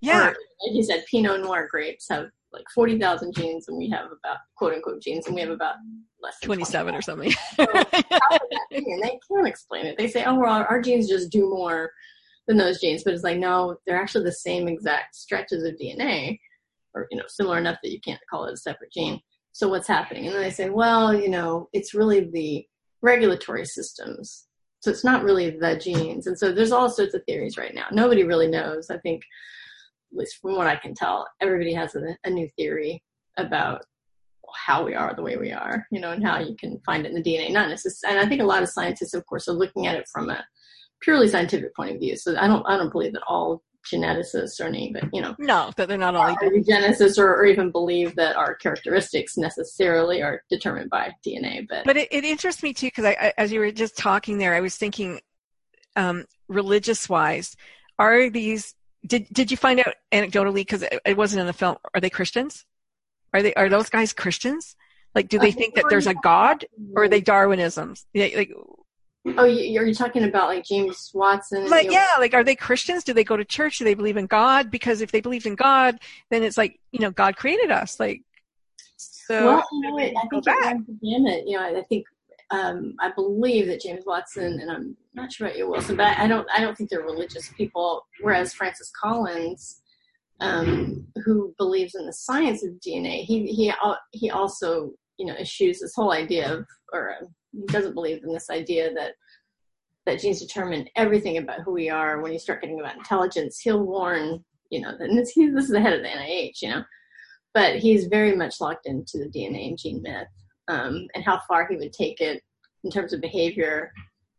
[0.00, 0.28] yeah.
[0.28, 4.38] Or, like you said, Pinot Noir grapes have like 40,000 genes, and we have about,
[4.56, 5.76] quote unquote, genes, and we have about
[6.22, 7.32] less than 27 or something.
[7.56, 8.76] So, how would that be?
[8.76, 9.98] and they can't explain it.
[9.98, 11.90] They say, oh, well, our, our genes just do more
[12.46, 16.38] than those genes, but it's like, no, they're actually the same exact stretches of DNA,
[16.94, 19.20] or, you know, similar enough that you can't call it a separate gene.
[19.52, 20.26] So what's happening?
[20.26, 22.66] And then they say, well, you know, it's really the
[23.02, 24.46] regulatory systems.
[24.80, 26.26] So it's not really the genes.
[26.26, 27.86] And so there's all sorts of theories right now.
[27.90, 28.90] Nobody really knows.
[28.90, 29.22] I think
[30.16, 33.02] least from what I can tell, everybody has a, a new theory
[33.36, 33.82] about
[34.54, 37.12] how we are the way we are, you know, and how you can find it
[37.12, 37.50] in the DNA.
[37.50, 40.08] Not necessarily, and I think a lot of scientists, of course, are looking at it
[40.12, 40.44] from a
[41.00, 42.16] purely scientific point of view.
[42.16, 45.70] So I don't, I don't believe that all geneticists or any, but you know, no,
[45.76, 50.42] that they're not all are eugenicists or, or even believe that our characteristics necessarily are
[50.50, 51.66] determined by DNA.
[51.68, 54.38] But but it, it interests me too because I, I, as you were just talking
[54.38, 55.20] there, I was thinking,
[55.94, 57.56] um, religious wise,
[57.98, 58.74] are these
[59.06, 61.76] did did you find out anecdotally because it, it, wasn't in the film?
[61.94, 62.64] Are they Christians?
[63.32, 64.76] Are they are those guys Christians?
[65.14, 68.04] Like, do they think that there's a God, or are they Darwinisms?
[68.12, 68.52] Yeah, like.
[69.38, 71.68] Oh, you, are you talking about like James Watson?
[71.68, 73.02] Like, yeah, like, are they Christians?
[73.02, 73.78] Do they go to church?
[73.78, 74.70] Do they believe in God?
[74.70, 75.98] Because if they believe in God,
[76.30, 77.98] then it's like, you know, God created us.
[77.98, 78.22] Like,
[78.96, 79.46] so.
[79.46, 79.98] Well, you know?
[79.98, 81.48] I think it runs the gamut.
[81.48, 82.04] You know, I think
[82.50, 86.28] um, I believe that James Watson and I'm not sure about you, Wilson, but I
[86.28, 88.06] don't I don't think they're religious people.
[88.20, 89.80] Whereas Francis Collins,
[90.40, 93.72] um, who believes in the science of DNA, he he
[94.12, 97.16] he also you know eschews this whole idea of or
[97.52, 99.14] he doesn't believe in this idea that
[100.04, 102.20] that genes determine everything about who we are.
[102.20, 105.80] When you start getting about intelligence, he'll warn you know that this, this is the
[105.80, 106.84] head of the NIH, you know,
[107.54, 110.28] but he's very much locked into the DNA and gene myth
[110.68, 112.42] um, and how far he would take it
[112.84, 113.92] in terms of behavior,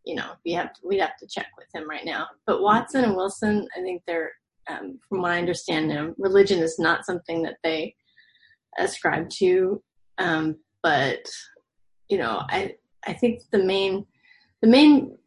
[0.06, 2.28] you know, we have to, we'd have to check with him right now.
[2.46, 4.32] But Watson and Wilson, I think they're,
[4.70, 7.96] um, from what I understand religion is not something that they
[8.78, 9.82] ascribe to.
[10.18, 11.26] Um, but
[12.10, 14.06] you know, I I think the main
[14.62, 15.18] the main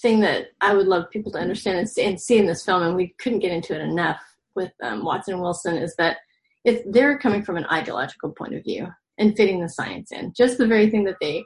[0.00, 2.82] thing that I would love people to understand and see, and see in this film,
[2.82, 4.20] and we couldn't get into it enough
[4.54, 6.18] with um, Watson and Wilson, is that
[6.64, 10.32] if they're coming from an ideological point of view and fitting the science in.
[10.36, 11.44] Just the very thing that they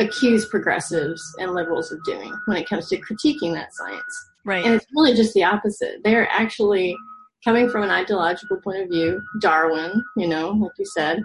[0.00, 4.30] accuse progressives and liberals of doing when it comes to critiquing that science.
[4.44, 4.64] Right.
[4.64, 6.02] And it's really just the opposite.
[6.02, 6.96] They're actually
[7.44, 11.22] coming from an ideological point of view, Darwin, you know, like you said,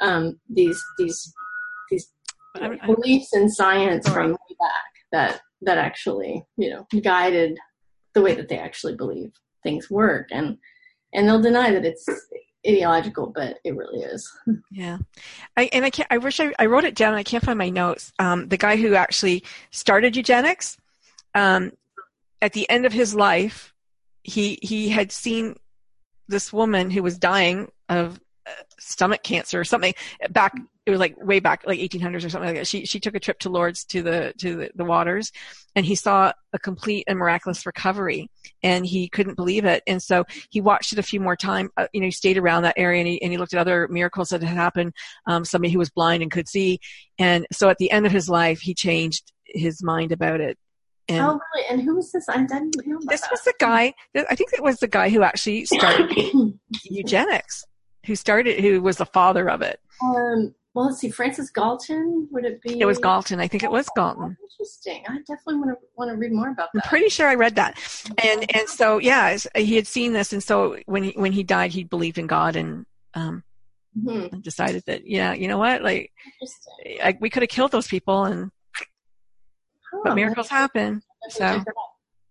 [0.00, 1.32] um, these these
[1.90, 2.12] these
[2.56, 7.58] I'm, I'm, beliefs in science from way back that that actually, you know, guided
[8.14, 10.58] the way that they actually believe things work and
[11.12, 12.06] and they'll deny that it's
[12.66, 14.30] ideological, but it really is.
[14.70, 14.98] Yeah,
[15.56, 16.08] I, and I can't.
[16.10, 17.14] I wish I, I wrote it down.
[17.14, 18.12] I can't find my notes.
[18.18, 20.76] Um, the guy who actually started eugenics,
[21.34, 21.72] um,
[22.42, 23.72] at the end of his life,
[24.22, 25.56] he he had seen
[26.28, 28.20] this woman who was dying of
[28.78, 29.94] stomach cancer or something
[30.30, 30.54] back
[30.84, 33.20] it was like way back like 1800s or something like that she she took a
[33.20, 35.32] trip to lourdes to the to the, the waters
[35.74, 38.30] and he saw a complete and miraculous recovery
[38.62, 41.88] and he couldn't believe it and so he watched it a few more times uh,
[41.92, 44.28] you know he stayed around that area and he, and he looked at other miracles
[44.28, 44.92] that had happened
[45.26, 46.78] um, somebody who was blind and could see
[47.18, 50.56] and so at the end of his life he changed his mind about it
[51.08, 51.66] and oh, really?
[51.70, 52.28] And who was this?
[52.28, 53.30] I didn't know This that.
[53.30, 53.94] was the guy.
[54.28, 56.12] I think it was the guy who actually started
[56.82, 57.64] eugenics
[58.06, 59.80] who started, who was the father of it.
[60.02, 62.28] Um, well, let's see, Francis Galton.
[62.32, 62.78] Would it be?
[62.78, 63.40] It was Galton.
[63.40, 64.36] I think it was Galton.
[64.42, 65.02] interesting.
[65.08, 66.84] I definitely want to want to read more about that.
[66.84, 67.78] I'm pretty sure I read that.
[68.22, 71.72] And and so yeah, he had seen this, and so when he when he died,
[71.72, 73.42] he believed in God and um
[73.98, 74.40] mm-hmm.
[74.40, 76.12] decided that yeah, you know what, like
[77.02, 78.50] I, we could have killed those people, and
[79.94, 81.02] oh, but miracles happen.
[81.30, 81.64] So.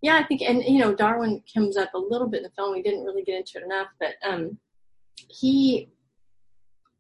[0.02, 2.74] Yeah, I think, and you know, Darwin comes up a little bit in the film.
[2.74, 4.60] We didn't really get into it enough, but um,
[5.16, 5.90] he,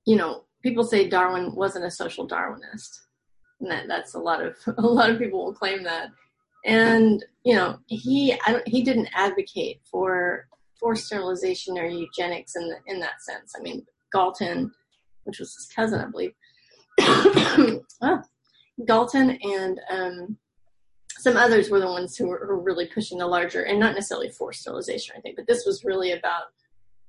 [0.06, 2.90] you know, people say Darwin wasn't a social Darwinist,
[3.62, 6.10] and that that's a lot of a lot of people will claim that.
[6.66, 10.48] And you know, he he didn't advocate for
[10.80, 13.54] forced sterilization or eugenics in the, in that sense.
[13.58, 14.72] I mean, Galton,
[15.24, 16.34] which was his cousin, I believe.
[18.02, 18.22] oh,
[18.86, 20.38] Galton and um,
[21.18, 23.96] some others were the ones who were, who were really pushing the larger and not
[23.96, 26.44] necessarily forced sterilization, I think, but this was really about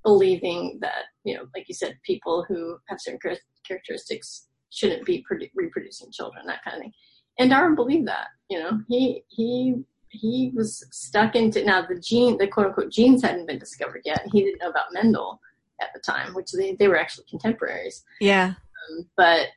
[0.07, 3.21] believing that you know like you said people who have certain
[3.67, 6.93] characteristics shouldn't be produ- reproducing children that kind of thing
[7.39, 9.75] and darwin believed that you know he he
[10.17, 14.23] he was stuck into now the gene the quote unquote genes hadn't been discovered yet.
[14.33, 15.41] He didn't know about Mendel
[15.81, 18.05] at the time, which they, they were actually contemporaries.
[18.21, 18.55] Yeah.
[18.91, 19.49] Um, but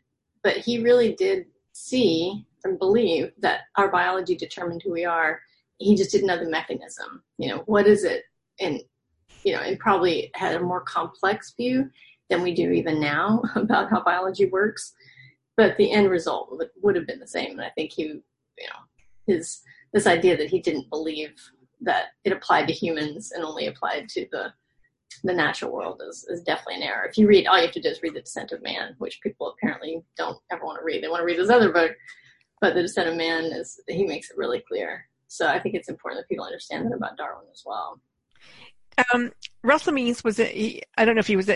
[0.44, 5.40] but he really did see and believe that our biology determined who we are.
[5.78, 7.24] He just didn't know the mechanism.
[7.38, 8.24] You know, what is it?
[8.60, 8.82] And
[9.44, 11.90] you know, and probably had a more complex view
[12.30, 14.94] than we do even now about how biology works.
[15.58, 17.52] But the end result would, would have been the same.
[17.52, 18.22] And I think he, you
[18.60, 18.80] know,
[19.28, 19.62] his
[19.94, 21.34] this idea that he didn't believe
[21.82, 24.54] that it applied to humans and only applied to the
[25.24, 27.06] the natural world is, is definitely an error.
[27.06, 29.22] If you read, all you have to do is read The Descent of Man, which
[29.22, 31.04] people apparently don't ever want to read.
[31.04, 31.92] They want to read this other book,
[32.62, 35.08] but The Descent of Man is he makes it really clear.
[35.28, 38.00] So I think it's important that people understand that about Darwin as well.
[39.14, 39.32] Um,
[39.64, 41.50] Russell Means was I don't know if he was.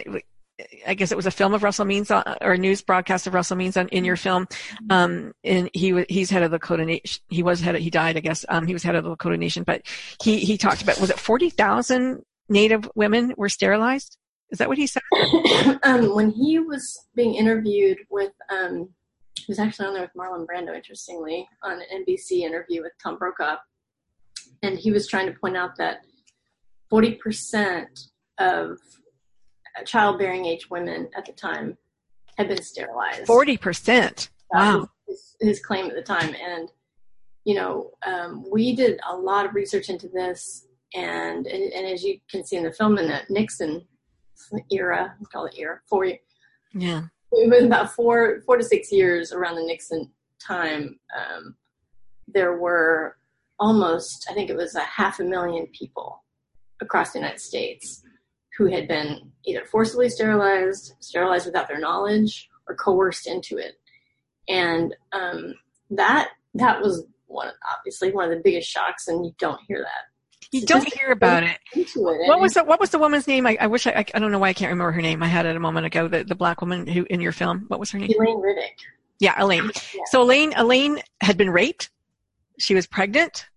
[0.86, 3.34] I guess it was a film of Russell Means uh, or a news broadcast of
[3.34, 4.48] Russell Means on, in your film.
[4.90, 7.22] Um, and he he's head of the Lakota Nation.
[7.30, 7.76] He was head.
[7.76, 8.46] Of, he died, I guess.
[8.50, 9.82] Um, he was head of the Lakota Nation, but
[10.22, 14.18] he he talked about was it forty thousand Native women were sterilized?
[14.52, 15.02] Is that what he said?
[15.84, 18.90] um, when he was being interviewed with, um,
[19.36, 23.18] he was actually on there with Marlon Brando, interestingly, on an NBC interview with Tom
[23.18, 23.58] Brokaw,
[24.62, 26.02] and he was trying to point out that
[26.94, 27.88] 40%
[28.38, 28.78] of
[29.86, 31.76] childbearing age women at the time
[32.38, 33.24] had been sterilized.
[33.24, 34.30] 40%.
[34.52, 34.88] Wow.
[35.08, 36.36] His, his, claim at the time.
[36.36, 36.70] And,
[37.46, 40.68] you know, um, we did a lot of research into this.
[40.94, 43.82] And, and, and as you can see in the film, in the Nixon
[44.72, 46.06] era, we call it era, four,
[46.74, 47.04] yeah.
[47.32, 51.00] It was about four, four to six years around the Nixon time.
[51.18, 51.56] Um,
[52.28, 53.18] there were
[53.60, 56.23] almost, I think it was a half a million people
[56.82, 58.04] across the United States
[58.58, 63.74] who had been either forcibly sterilized, sterilized without their knowledge, or coerced into it.
[64.48, 65.56] And um,
[65.92, 70.50] that that was one obviously one of the biggest shocks, and you don't hear that.
[70.52, 71.58] You don't hear about it.
[71.74, 71.90] it.
[71.96, 73.48] What was the What was the woman's name?
[73.48, 75.24] I, I wish I, I, don't know why I can't remember her name.
[75.24, 76.08] I had it a moment ago.
[76.08, 77.66] The the black woman who in your film.
[77.70, 78.12] What was her name?
[78.20, 78.78] Elaine Riddick.
[79.20, 79.72] Yeah, Elaine.
[79.96, 80.02] Yeah.
[80.12, 81.90] So Elaine Elaine had been raped.
[82.60, 83.48] She was pregnant.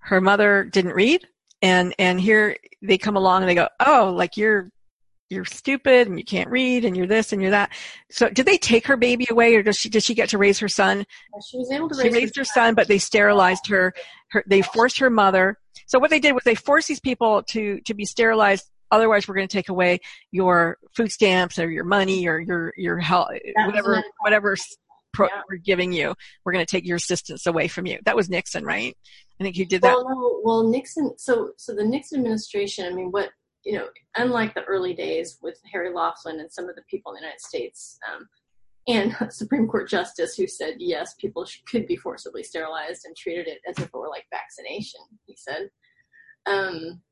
[0.00, 1.26] Her mother didn't read
[1.62, 4.70] and and here they come along and they go oh like you're
[5.30, 7.70] you're stupid and you can't read and you're this and you're that.
[8.10, 10.58] So did they take her baby away or does she did she get to raise
[10.58, 11.04] her son?
[11.50, 13.92] She was able to raise she raised her, her son but they sterilized her,
[14.30, 15.58] her they forced her mother.
[15.86, 18.70] So what they did was they forced these people to to be sterilized.
[18.90, 22.98] Otherwise we're going to take away your food stamps or your money or your your
[22.98, 23.28] health
[23.66, 24.56] whatever whatever
[25.12, 25.42] pro- yeah.
[25.50, 28.64] we're giving you we're going to take your assistance away from you that was nixon
[28.64, 28.96] right
[29.40, 29.94] I think you did that.
[29.94, 31.16] Well, no, well, Nixon.
[31.16, 32.86] So, so the Nixon administration.
[32.86, 33.30] I mean, what
[33.64, 37.16] you know, unlike the early days with Harry Laughlin and some of the people in
[37.16, 38.28] the United States, um,
[38.88, 43.46] and Supreme Court justice who said yes, people sh- could be forcibly sterilized and treated
[43.46, 45.00] it as if it were like vaccination.
[45.26, 45.70] He said.
[46.46, 47.02] Um,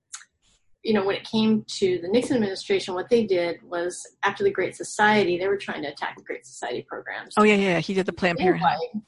[0.87, 4.53] you know, when it came to the Nixon administration, what they did was after the
[4.53, 7.35] Great Society, they were trying to attack the Great Society programs.
[7.37, 9.03] Oh yeah, yeah, he did the Planned Parenthood.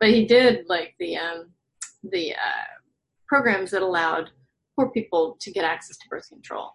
[0.00, 1.52] But he did like the um,
[2.02, 2.66] the uh,
[3.28, 4.30] programs that allowed
[4.76, 6.72] poor people to get access to birth control,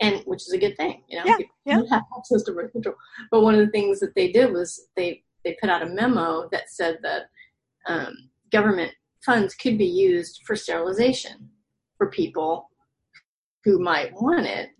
[0.00, 1.82] and which is a good thing, you know, yeah, yeah.
[1.90, 2.94] have access to birth control.
[3.32, 6.48] But one of the things that they did was they they put out a memo
[6.52, 7.22] that said that
[7.88, 8.14] um,
[8.52, 8.92] government
[9.26, 11.50] funds could be used for sterilization
[11.98, 12.70] for people
[13.64, 14.70] who might want it,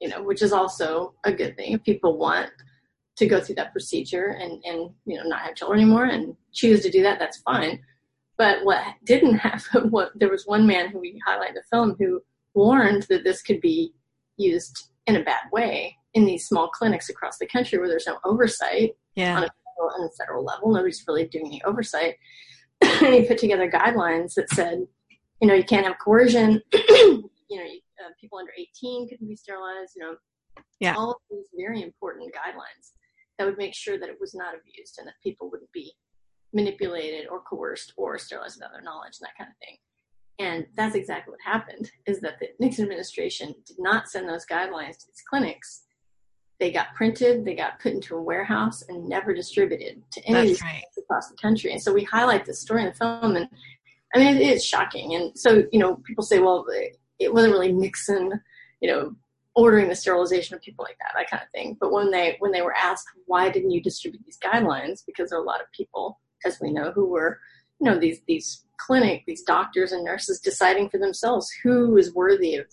[0.00, 1.72] you know, which is also a good thing.
[1.72, 2.50] If people want
[3.16, 6.82] to go through that procedure and, and you know not have children anymore and choose
[6.82, 7.80] to do that, that's fine.
[8.38, 11.96] But what didn't happen, what there was one man who we highlight in the film
[11.98, 12.22] who
[12.54, 13.92] warned that this could be
[14.36, 18.18] used in a bad way in these small clinics across the country where there's no
[18.24, 19.36] oversight yeah.
[19.36, 20.72] on, a federal, on a federal level.
[20.72, 22.16] Nobody's really doing any oversight.
[22.80, 24.86] and he put together guidelines that said,
[25.40, 26.62] you know, you can't have coercion.
[26.72, 27.64] you know,
[28.04, 29.92] uh, people under 18 couldn't be sterilized.
[29.96, 30.16] You know,
[30.80, 30.94] yeah.
[30.94, 32.92] all of these very important guidelines
[33.38, 35.92] that would make sure that it was not abused and that people wouldn't be
[36.52, 39.76] manipulated or coerced or sterilized without their knowledge and that kind of thing.
[40.38, 44.98] And that's exactly what happened is that the Nixon administration did not send those guidelines
[44.98, 45.82] to these clinics.
[46.58, 50.42] They got printed, they got put into a warehouse and never distributed to any that's
[50.42, 50.82] of these right.
[50.98, 51.72] across the country.
[51.72, 53.48] And so we highlight this story in the film and
[54.14, 55.14] I mean, it is shocking.
[55.14, 56.66] And so, you know, people say, well,
[57.20, 58.40] it wasn't really Nixon,
[58.80, 59.14] you know,
[59.54, 61.76] ordering the sterilization of people like that, that kind of thing.
[61.80, 65.38] But when they when they were asked why didn't you distribute these guidelines, because there
[65.38, 67.38] are a lot of people as we know, who were,
[67.80, 72.56] you know, these these clinic, these doctors and nurses deciding for themselves who is worthy
[72.56, 72.66] of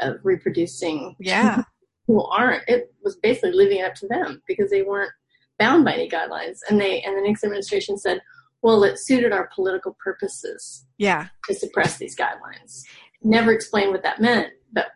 [0.00, 1.16] of reproducing.
[1.18, 1.62] Yeah.
[2.08, 2.64] Who aren't.
[2.66, 5.12] It was basically leaving it up to them because they weren't
[5.58, 6.58] bound by any guidelines.
[6.68, 8.20] And they and the Nixon administration said,
[8.60, 11.28] well, it suited our political purposes Yeah.
[11.48, 12.82] to suppress these guidelines.
[13.24, 14.86] Never explained what that meant, but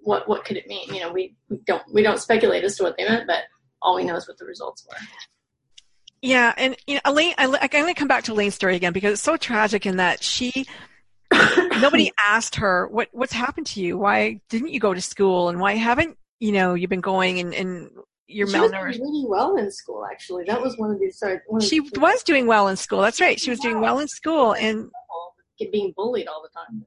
[0.00, 0.94] what what could it mean?
[0.94, 3.44] You know, we, we don't we don't speculate as to what they meant, but
[3.82, 4.96] all we know is what the results were.
[6.22, 8.92] Yeah, and you know, Elaine, I, I'm going to come back to Elaine's story again
[8.92, 10.66] because it's so tragic in that she,
[11.80, 13.98] nobody asked her what what's happened to you.
[13.98, 17.54] Why didn't you go to school, and why haven't you know you've been going and,
[17.54, 17.90] and
[18.26, 18.98] you're she was malnourished?
[18.98, 20.04] really well in school.
[20.10, 23.02] Actually, that was one of the sorry, of She the was doing well in school.
[23.02, 23.38] That's right.
[23.38, 24.90] She was doing well in school, and
[25.70, 26.86] being bullied all the time.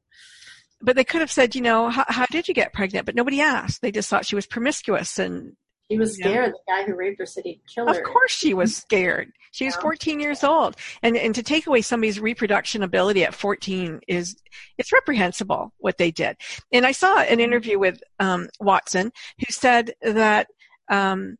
[0.81, 3.05] But they could have said, you know, how, how did you get pregnant?
[3.05, 3.81] But nobody asked.
[3.81, 5.53] They just thought she was promiscuous, and
[5.91, 6.53] She was scared.
[6.53, 7.91] The guy who raped her said he'd kill her.
[7.91, 9.31] Of course she was scared.
[9.51, 10.75] She was 14 years old.
[11.01, 14.37] And and to take away somebody's reproduction ability at 14 is
[14.77, 16.37] it's reprehensible what they did.
[16.71, 20.47] And I saw an interview with um, Watson who said that
[20.89, 21.37] um,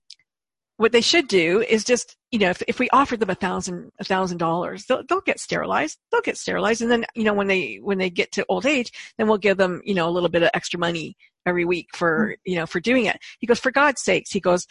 [0.79, 3.91] what they should do is just you know if, if we offer them a thousand
[3.99, 5.97] a thousand dollars they'll they'll get sterilized.
[6.09, 6.81] They'll get sterilized.
[6.81, 9.57] And then you know when they when they get to old age then we'll give
[9.57, 12.33] them you know a little bit of extra money every week for mm-hmm.
[12.45, 13.17] you know for doing it.
[13.39, 14.65] He goes for god's sakes he goes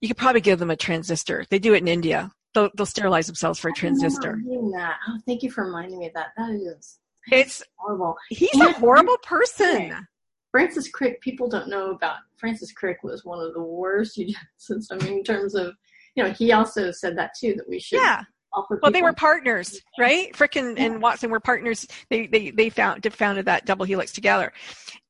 [0.00, 1.44] you could probably give them a transistor.
[1.50, 2.32] They do it in india.
[2.54, 4.40] They'll, they'll sterilize themselves for a transistor.
[4.72, 4.96] that.
[5.06, 6.28] Oh, thank you for reminding me of that.
[6.38, 6.98] That is
[7.30, 8.16] it's horrible.
[8.30, 10.06] he's a horrible person
[10.50, 14.86] Francis Crick, people don't know about Francis Crick was one of the worst eugenicists.
[14.90, 15.74] I mean, in terms of,
[16.14, 19.80] you know, he also said that too, that we should yeah Well, they were partners,
[19.98, 20.34] right?
[20.34, 21.86] Frick and, and Watson were partners.
[22.08, 24.52] They they they found founded that double helix together,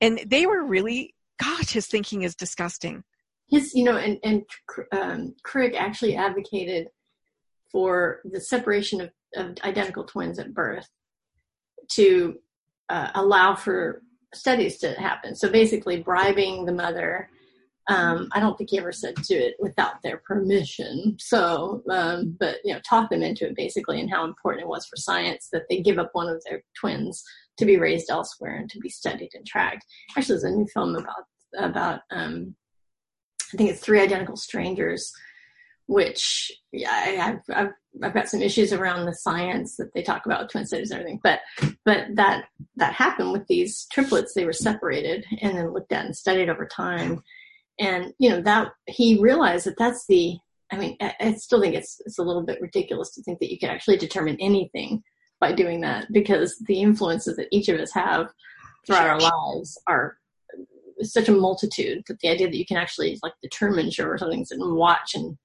[0.00, 1.14] and they were really.
[1.42, 3.02] Gosh, his thinking is disgusting.
[3.48, 4.42] his, you know, and, and
[4.92, 6.88] um, Crick actually advocated
[7.72, 10.86] for the separation of, of identical twins at birth
[11.92, 12.38] to
[12.90, 14.02] uh, allow for
[14.34, 15.34] studies to happen.
[15.34, 17.28] So basically, bribing the mother.
[17.88, 21.16] Um, I don't think he ever said do it without their permission.
[21.18, 24.86] So, um, but you know, talk them into it basically, and how important it was
[24.86, 27.24] for science that they give up one of their twins
[27.56, 29.84] to be raised elsewhere and to be studied and tracked.
[30.16, 31.24] Actually, there's a new film about
[31.58, 32.54] about um,
[33.52, 35.12] I think it's Three Identical Strangers,
[35.90, 40.42] which yeah, I, I've, I've got some issues around the science that they talk about
[40.42, 41.40] with twin studies and everything, but
[41.84, 42.44] but that
[42.76, 44.32] that happened with these triplets.
[44.32, 47.24] They were separated and then looked at and studied over time,
[47.80, 50.38] and you know that he realized that that's the.
[50.70, 53.50] I mean, I, I still think it's it's a little bit ridiculous to think that
[53.50, 55.02] you could actually determine anything
[55.40, 58.28] by doing that because the influences that each of us have
[58.86, 60.18] throughout our lives are
[61.02, 64.76] such a multitude that the idea that you can actually like determine sure something's and
[64.76, 65.36] watch and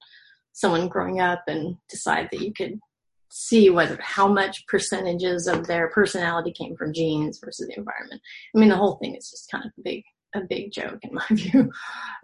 [0.56, 2.80] someone growing up and decide that you could
[3.28, 8.22] see whether how much percentages of their personality came from genes versus the environment.
[8.54, 10.02] I mean, the whole thing is just kind of a big
[10.34, 11.70] a big joke in my view.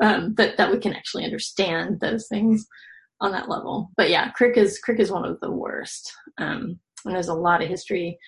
[0.01, 2.66] Um, that that we can actually understand those things
[3.20, 3.91] on that level.
[3.99, 6.11] But yeah, Crick is Crick is one of the worst.
[6.39, 8.18] Um, and there's a lot of history.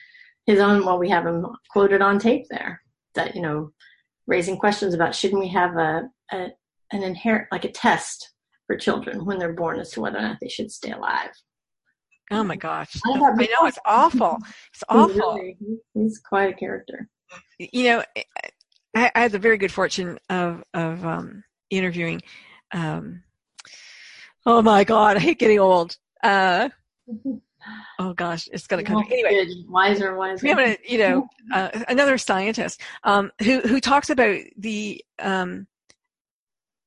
[0.44, 2.82] His own, well, we have him quoted on tape there.
[3.14, 3.72] That you know,
[4.26, 6.48] raising questions about shouldn't we have a, a
[6.92, 8.33] an inherent like a test
[8.66, 11.30] for children when they're born as to whether or not they should stay alive.
[12.30, 14.38] Oh my gosh, I I, know it's awful.
[14.72, 15.34] It's awful.
[15.34, 15.56] really-
[15.92, 17.08] he's quite a character.
[17.58, 18.04] you know,
[18.96, 22.22] I, I had the very good fortune of of um, interviewing.
[22.72, 23.22] Um,
[24.46, 25.96] oh my God, I hate getting old.
[26.22, 26.70] Uh,
[27.98, 29.04] oh gosh, it's gonna come.
[29.10, 30.42] Anyway, wiser, wiser.
[30.42, 35.66] we have a you know uh, another scientist um, who who talks about the um,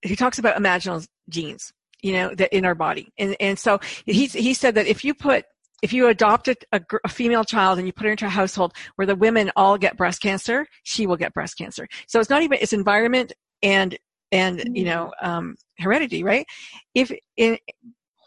[0.05, 1.71] who talks about imaginal genes
[2.01, 3.11] you know that in our body.
[3.17, 5.45] And and so he he said that if you put
[5.83, 8.73] if you adopt a, a, a female child and you put her into a household
[8.95, 11.87] where the women all get breast cancer she will get breast cancer.
[12.07, 13.97] So it's not even it's environment and
[14.31, 16.45] and you know um, heredity right?
[16.93, 17.57] If in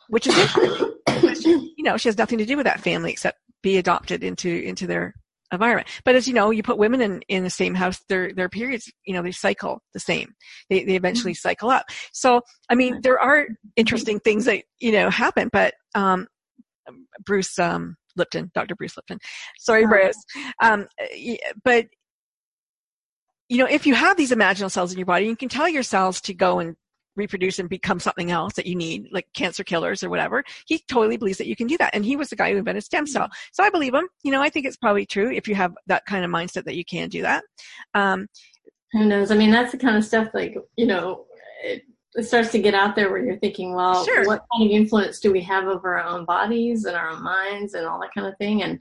[0.08, 0.56] which is
[1.44, 4.86] you know, she has nothing to do with that family except be adopted into into
[4.86, 5.14] their
[5.52, 5.88] environment.
[6.04, 8.90] But as you know, you put women in in the same house, their their periods,
[9.04, 10.34] you know, they cycle the same.
[10.68, 11.86] They they eventually cycle up.
[12.12, 13.46] So I mean, there are
[13.76, 15.50] interesting things that you know happen.
[15.52, 16.26] But um,
[17.24, 18.74] Bruce um, Lipton, Dr.
[18.74, 19.18] Bruce Lipton,
[19.58, 19.88] sorry, Oh.
[19.88, 20.16] Bruce.
[20.62, 20.86] Um,
[21.64, 21.86] but
[23.48, 25.82] you know, if you have these imaginal cells in your body, you can tell your
[25.82, 26.76] cells to go and
[27.16, 30.44] reproduce and become something else that you need, like cancer killers or whatever.
[30.66, 31.94] He totally believes that you can do that.
[31.94, 33.28] And he was the guy who invented stem cell.
[33.52, 34.08] So I believe him.
[34.22, 36.76] You know, I think it's probably true if you have that kind of mindset that
[36.76, 37.44] you can do that.
[37.94, 38.28] Um,
[38.92, 39.30] Who knows?
[39.30, 41.26] I mean, that's the kind of stuff like, you know,
[41.64, 41.82] it,
[42.14, 44.24] it starts to get out there where you're thinking, well, Sure.
[44.26, 47.74] what kind of influence do we have over our own bodies and our own minds
[47.74, 48.62] and all that kind of thing?
[48.62, 48.80] And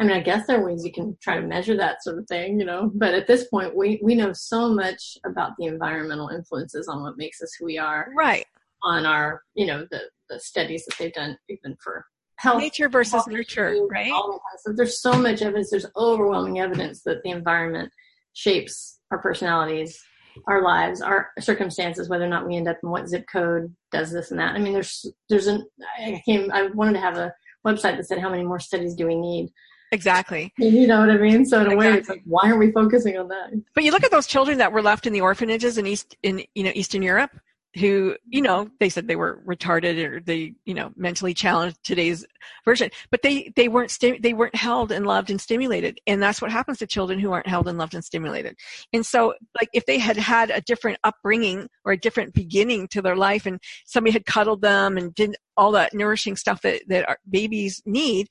[0.00, 2.26] I mean, I guess there are ways you can try to measure that sort of
[2.26, 6.28] thing, you know, but at this point, we, we know so much about the environmental
[6.28, 8.46] influences on what makes us who we are right.
[8.82, 13.12] on our, you know, the, the studies that they've done even for health, nature versus
[13.12, 14.10] health nurture, issues, right?
[14.10, 14.74] kind.
[14.74, 15.68] There's so much evidence.
[15.70, 17.92] There's overwhelming evidence that the environment
[18.32, 20.02] shapes our personalities,
[20.46, 24.12] our lives, our circumstances, whether or not we end up in what zip code does
[24.12, 24.54] this and that.
[24.54, 25.66] I mean, there's there's an
[25.98, 27.34] I came I wanted to have a
[27.66, 29.52] website that said how many more studies do we need.
[29.92, 30.52] Exactly.
[30.70, 31.44] You know what I mean?
[31.44, 33.50] So in a way, it's like, why aren't we focusing on that?
[33.74, 36.42] But you look at those children that were left in the orphanages in East in
[36.54, 37.32] you know Eastern Europe,
[37.74, 42.24] who you know they said they were retarded or they you know mentally challenged today's
[42.64, 46.40] version, but they they weren't sti- they weren't held and loved and stimulated, and that's
[46.40, 48.56] what happens to children who aren't held and loved and stimulated.
[48.92, 53.02] And so, like if they had had a different upbringing or a different beginning to
[53.02, 57.08] their life, and somebody had cuddled them and did all that nourishing stuff that that
[57.08, 58.28] our babies need,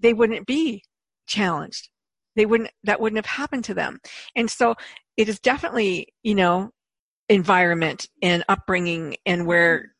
[0.00, 0.82] they wouldn't be
[1.26, 1.88] challenged
[2.36, 3.98] they wouldn't that wouldn't have happened to them
[4.36, 4.74] and so
[5.16, 6.70] it is definitely you know
[7.28, 9.94] environment and upbringing and where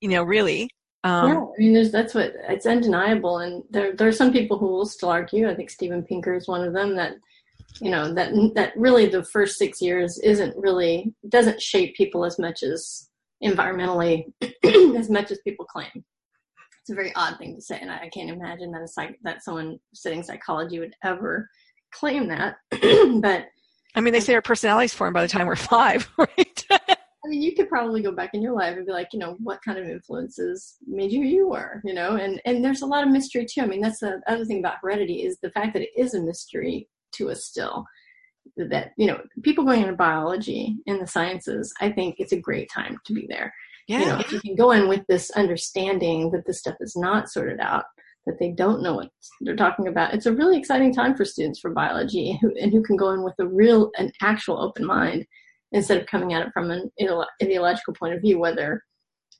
[0.00, 0.68] you know really
[1.04, 4.66] um yeah, I mean, that's what it's undeniable, and there there are some people who
[4.66, 5.50] will still argue.
[5.50, 7.14] I think Steven Pinker is one of them that
[7.80, 12.38] you know that that really the first six years isn't really doesn't shape people as
[12.38, 13.08] much as
[13.42, 14.26] environmentally
[14.96, 16.04] as much as people claim.
[16.82, 19.18] It's a very odd thing to say, and I, I can't imagine that a psych
[19.22, 21.48] that someone studying psychology would ever
[21.94, 22.56] claim that.
[23.20, 23.46] but
[23.94, 26.64] i mean they say our personalities form by the time we're five right
[27.24, 29.36] I mean, you could probably go back in your life and be like, you know,
[29.38, 32.16] what kind of influences made you who you were, you know?
[32.16, 33.62] And and there's a lot of mystery too.
[33.62, 36.22] I mean, that's the other thing about heredity is the fact that it is a
[36.22, 37.84] mystery to us still.
[38.56, 42.68] That you know, people going into biology in the sciences, I think it's a great
[42.74, 43.54] time to be there.
[43.88, 46.94] Yeah You know, if you can go in with this understanding that this stuff is
[46.96, 47.84] not sorted out,
[48.26, 49.10] that they don't know what
[49.40, 52.82] they're talking about, it's a really exciting time for students for biology who, and who
[52.82, 55.26] can go in with a real, an actual open mind
[55.72, 56.90] instead of coming at it from an
[57.42, 58.82] ideological point of view, whether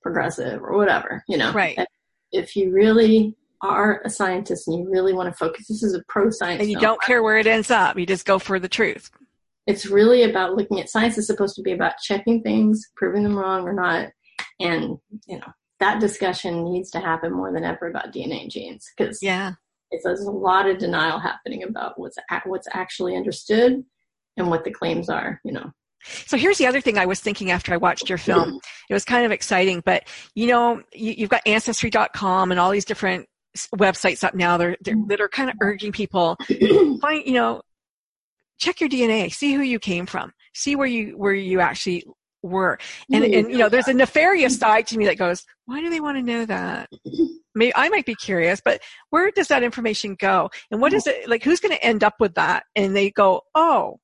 [0.03, 1.53] progressive or whatever, you know.
[1.53, 1.77] Right.
[1.79, 1.87] And
[2.33, 6.03] If you really are a scientist and you really want to focus, this is a
[6.09, 6.61] pro science.
[6.61, 9.09] and you don't care where it ends up you just go for the truth
[9.69, 13.37] It's really about looking at science is supposed to be about checking things, proving them
[13.39, 14.09] wrong or not,
[14.63, 18.91] and you know that discussion needs to happen more than ever about DNA and genes
[18.97, 19.53] because yeah
[19.93, 23.85] it's, there's a lot of denial happening about what's what's actually understood
[24.37, 25.41] and what the claims are.
[25.45, 25.71] You know.
[26.03, 28.59] So here's the other thing I was thinking after I watched your film.
[28.91, 32.85] It was kind of exciting, but you know, you, you've got ancestry.com and all these
[32.85, 33.27] different
[33.75, 36.37] websites up now they're, they're, that are kind of urging people
[37.01, 37.63] find, you know,
[38.59, 42.05] check your DNA, see who you came from, see where you, where you actually
[42.43, 42.79] were.
[43.13, 46.01] And, and, you know, there's a nefarious side to me that goes, why do they
[46.01, 46.91] want to know that?
[47.55, 48.81] Maybe I might be curious, but
[49.11, 50.51] where does that information go?
[50.71, 52.65] And what is it, like, who's going to end up with that?
[52.75, 54.01] And they go, oh,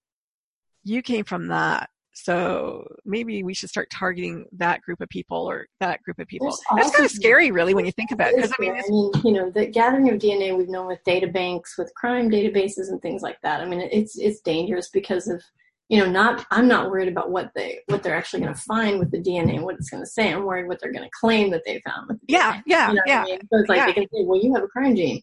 [0.85, 1.89] you came from that.
[2.25, 6.49] So maybe we should start targeting that group of people or that group of people.
[6.49, 8.37] There's That's kind of scary, really, when you think about it.
[8.37, 11.29] Because I mean, I mean, you know, the gathering of DNA we've known with data
[11.29, 13.61] banks, with crime databases, and things like that.
[13.61, 15.41] I mean, it's it's dangerous because of
[15.89, 18.99] you know, not I'm not worried about what they what they're actually going to find
[18.99, 20.33] with the DNA and what it's going to say.
[20.33, 22.63] I'm worried what they're going to claim that they found with the yeah, DNA.
[22.67, 23.23] yeah, You know yeah.
[23.23, 23.41] I mean?
[23.51, 23.87] So it's like yeah.
[23.87, 25.21] they can say, well, you have a crime gene,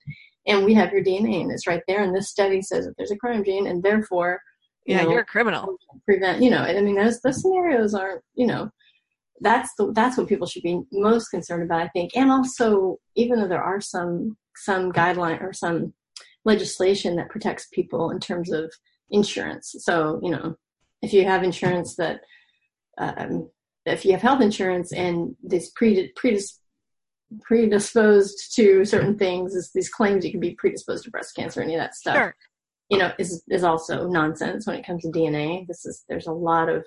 [0.47, 2.03] and we have your DNA, and it's right there.
[2.03, 4.41] And this study says that there's a crime gene, and therefore,
[4.85, 5.77] you Yeah, know, you're a criminal.
[6.05, 6.41] prevent.
[6.41, 8.21] You know, I mean, those those scenarios aren't.
[8.33, 8.69] You know,
[9.41, 12.15] that's the that's what people should be most concerned about, I think.
[12.15, 15.93] And also, even though there are some some guideline or some
[16.43, 18.71] legislation that protects people in terms of
[19.11, 19.75] insurance.
[19.79, 20.55] So, you know,
[21.01, 22.21] if you have insurance that
[22.97, 23.49] um,
[23.85, 26.59] if you have health insurance and this predis- predis-
[27.41, 31.75] predisposed to certain things, is these claims you can be predisposed to breast cancer, any
[31.75, 32.35] of that stuff Sure.
[32.89, 35.67] you know is is also nonsense when it comes to DNA.
[35.67, 36.85] This is there's a lot of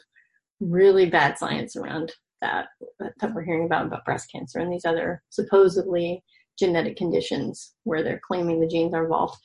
[0.61, 2.67] really bad science around that
[2.99, 6.23] that we're hearing about about breast cancer and these other supposedly
[6.59, 9.37] genetic conditions where they're claiming the genes are involved.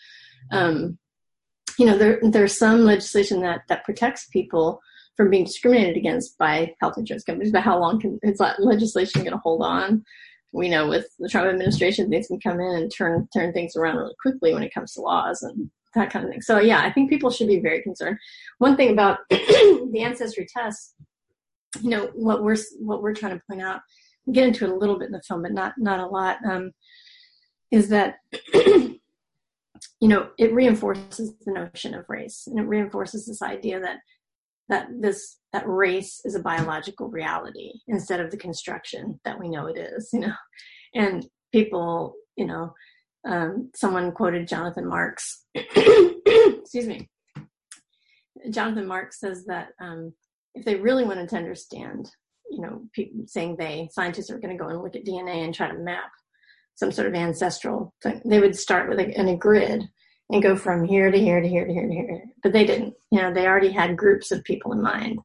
[0.51, 0.97] Um,
[1.77, 4.81] you know, there there's some legislation that that protects people
[5.15, 7.51] from being discriminated against by health insurance companies.
[7.51, 10.03] But how long can is that legislation going to hold on?
[10.51, 13.97] We know with the Trump administration, things can come in and turn turn things around
[13.97, 16.41] really quickly when it comes to laws and that kind of thing.
[16.41, 18.17] So yeah, I think people should be very concerned.
[18.59, 20.95] One thing about the ancestry test,
[21.81, 23.81] you know, what we're what we're trying to point out,
[24.31, 26.71] get into it a little bit in the film, but not not a lot, um,
[27.71, 28.17] is that
[29.99, 33.99] you know it reinforces the notion of race, and it reinforces this idea that
[34.69, 39.67] that this that race is a biological reality instead of the construction that we know
[39.67, 40.09] it is.
[40.13, 40.33] You know,
[40.93, 42.73] and people, you know,
[43.25, 45.45] um, someone quoted Jonathan Marks.
[45.55, 47.09] excuse me.
[48.49, 50.13] Jonathan Marks says that um,
[50.55, 52.09] if they really wanted to understand,
[52.49, 55.53] you know, people saying they scientists are going to go and look at DNA and
[55.53, 56.11] try to map
[56.75, 58.21] some sort of ancestral thing.
[58.25, 59.83] They would start with a, in a grid
[60.29, 62.23] and go from here to here to here to here to here.
[62.41, 62.93] But they didn't.
[63.11, 65.19] You know, they already had groups of people in mind.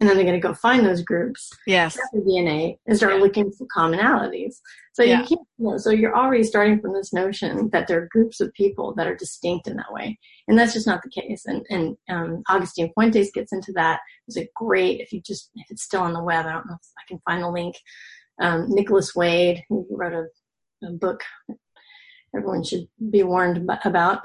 [0.00, 1.94] And then they're going to go find those groups, Yes.
[2.14, 3.20] the DNA, and start Yeah.
[3.20, 4.54] looking for commonalities.
[4.94, 5.20] So Yeah.
[5.20, 8.40] you can't, you know, so you're already starting from this notion that there are groups
[8.40, 11.44] of people that are distinct in that way, and that's just not the case.
[11.44, 14.00] And and um, Agustín Fuentes gets into that.
[14.26, 16.46] It's a great if you just if it's still on the web.
[16.46, 17.76] I don't know if I can find the link.
[18.40, 20.26] Um, Nicholas Wade, who wrote a, a
[20.82, 21.22] book
[22.34, 24.22] everyone should be warned about.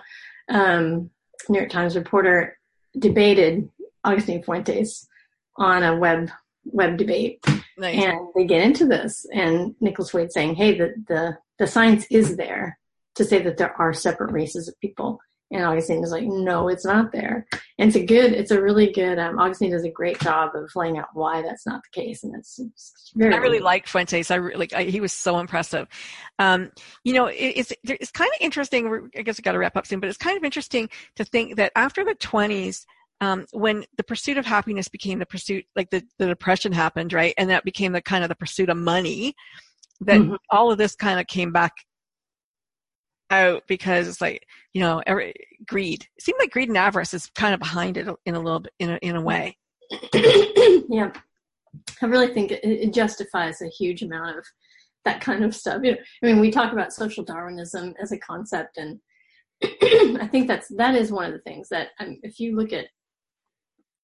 [0.49, 1.10] Um,
[1.49, 2.58] New York Times reporter
[2.97, 3.70] debated
[4.06, 5.08] Agustín Fuentes
[5.58, 6.30] on a web
[6.66, 7.43] web debate
[7.78, 8.03] Nice.
[8.03, 12.38] and they get into this and Nicholas Wade saying, Hey, the, the, the science is
[12.38, 12.80] there
[13.16, 15.20] to say that there are separate races of people.
[15.51, 17.45] And Agustín is like, no, it's not there.
[17.77, 20.71] And it's a good, it's a really good, um, Agustín does a great job of
[20.75, 22.23] laying out why that's not the case.
[22.23, 24.31] And it's, it's very, I really like Fuentes.
[24.31, 25.87] I really, like, I, he was so impressive.
[26.39, 26.71] Um,
[27.03, 29.09] you know, it, it's it's kind of interesting.
[29.15, 31.57] I guess I got to wrap up soon, but it's kind of interesting to think
[31.57, 32.85] that after the twenties,
[33.21, 37.35] um, when the pursuit of happiness became the pursuit, like the, the depression happened, right,
[37.37, 39.35] and that became the kind of the pursuit of money,
[40.01, 40.37] that Mhm.
[40.49, 41.71] all of this kind of came back
[43.32, 45.34] out because it's like you know every,
[45.67, 46.07] greed.
[46.17, 48.73] It seemed like greed and avarice is kind of behind it in a little bit
[48.80, 49.57] in a, in a way.
[50.89, 51.11] yeah.
[52.01, 54.45] I really think it, it justifies a huge amount of
[55.03, 55.82] that kind of stuff.
[55.84, 58.99] You know, I mean, we talk about social Darwinism as a concept, and
[59.63, 62.88] I think that's that is one of the things that um, if you look at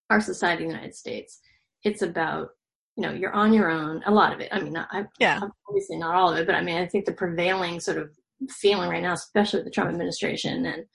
[0.09, 1.39] our society in the United States,
[1.84, 2.49] it's about
[2.95, 4.03] you know you're on your own.
[4.05, 4.49] A lot of it.
[4.51, 5.39] I mean, not, I, Yeah.
[5.67, 8.11] obviously not all of it, but I mean, I think the prevailing sort of
[8.49, 10.85] feeling right now, especially with the Trump administration and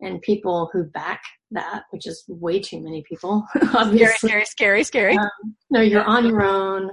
[0.00, 1.22] and people who back
[1.52, 4.28] that, which is way too many people, Scary, obviously.
[4.28, 5.16] scary, scary, scary.
[5.16, 6.90] Um, no, you're on your own.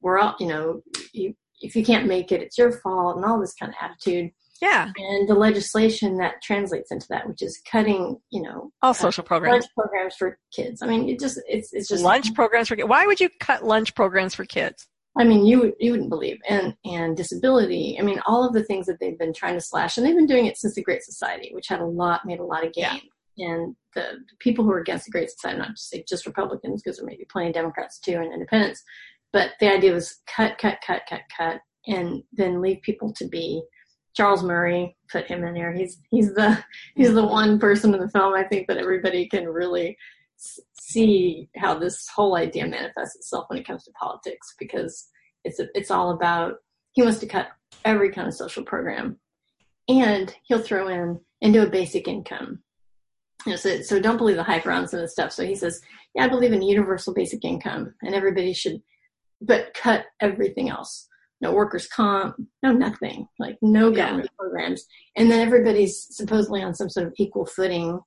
[0.00, 0.80] We're all, you know,
[1.12, 4.30] you, if you can't make it, it's your fault, and all this kind of attitude.
[4.62, 8.94] Yeah, And the legislation that translates into that, which is cutting, you know, all uh,
[8.94, 9.52] social programs.
[9.52, 10.80] lunch programs for kids.
[10.80, 12.88] I mean, it just, it's, it's just lunch programs for kids.
[12.88, 14.86] Why would you cut lunch programs for kids?
[15.18, 17.96] I mean, you you wouldn't believe, and and disability.
[17.98, 20.26] I mean, all of the things that they've been trying to slash, and they've been
[20.26, 23.00] doing it since the Great Society, which had a lot, made a lot of gain.
[23.38, 26.82] And the, the people who are against the Great Society, not to say just Republicans,
[26.82, 28.82] because there may be plenty of Democrats too and Independents,
[29.32, 33.62] but the idea was cut, cut, cut, cut, cut, and then leave people to be.
[34.14, 35.72] Charles Murray put him in there.
[35.72, 36.62] He's he's the
[36.94, 39.96] he's the one person in the film I think that everybody can really
[40.38, 45.08] see how this whole idea manifests itself when it comes to politics because
[45.44, 46.54] it's a, it's all about
[46.92, 47.48] he wants to cut
[47.84, 49.18] every kind of social program
[49.88, 52.60] and he'll throw in into a basic income.
[53.44, 55.32] You know, so, so don't believe the hype around some of the stuff.
[55.32, 55.80] So he says
[56.14, 58.80] yeah i believe in universal basic income and everybody should
[59.40, 61.08] but cut everything else.
[61.40, 63.28] No workers comp no nothing.
[63.38, 64.06] Like no Yeah.
[64.06, 64.86] government programs.
[65.16, 68.00] And then everybody's supposedly on some sort of equal footing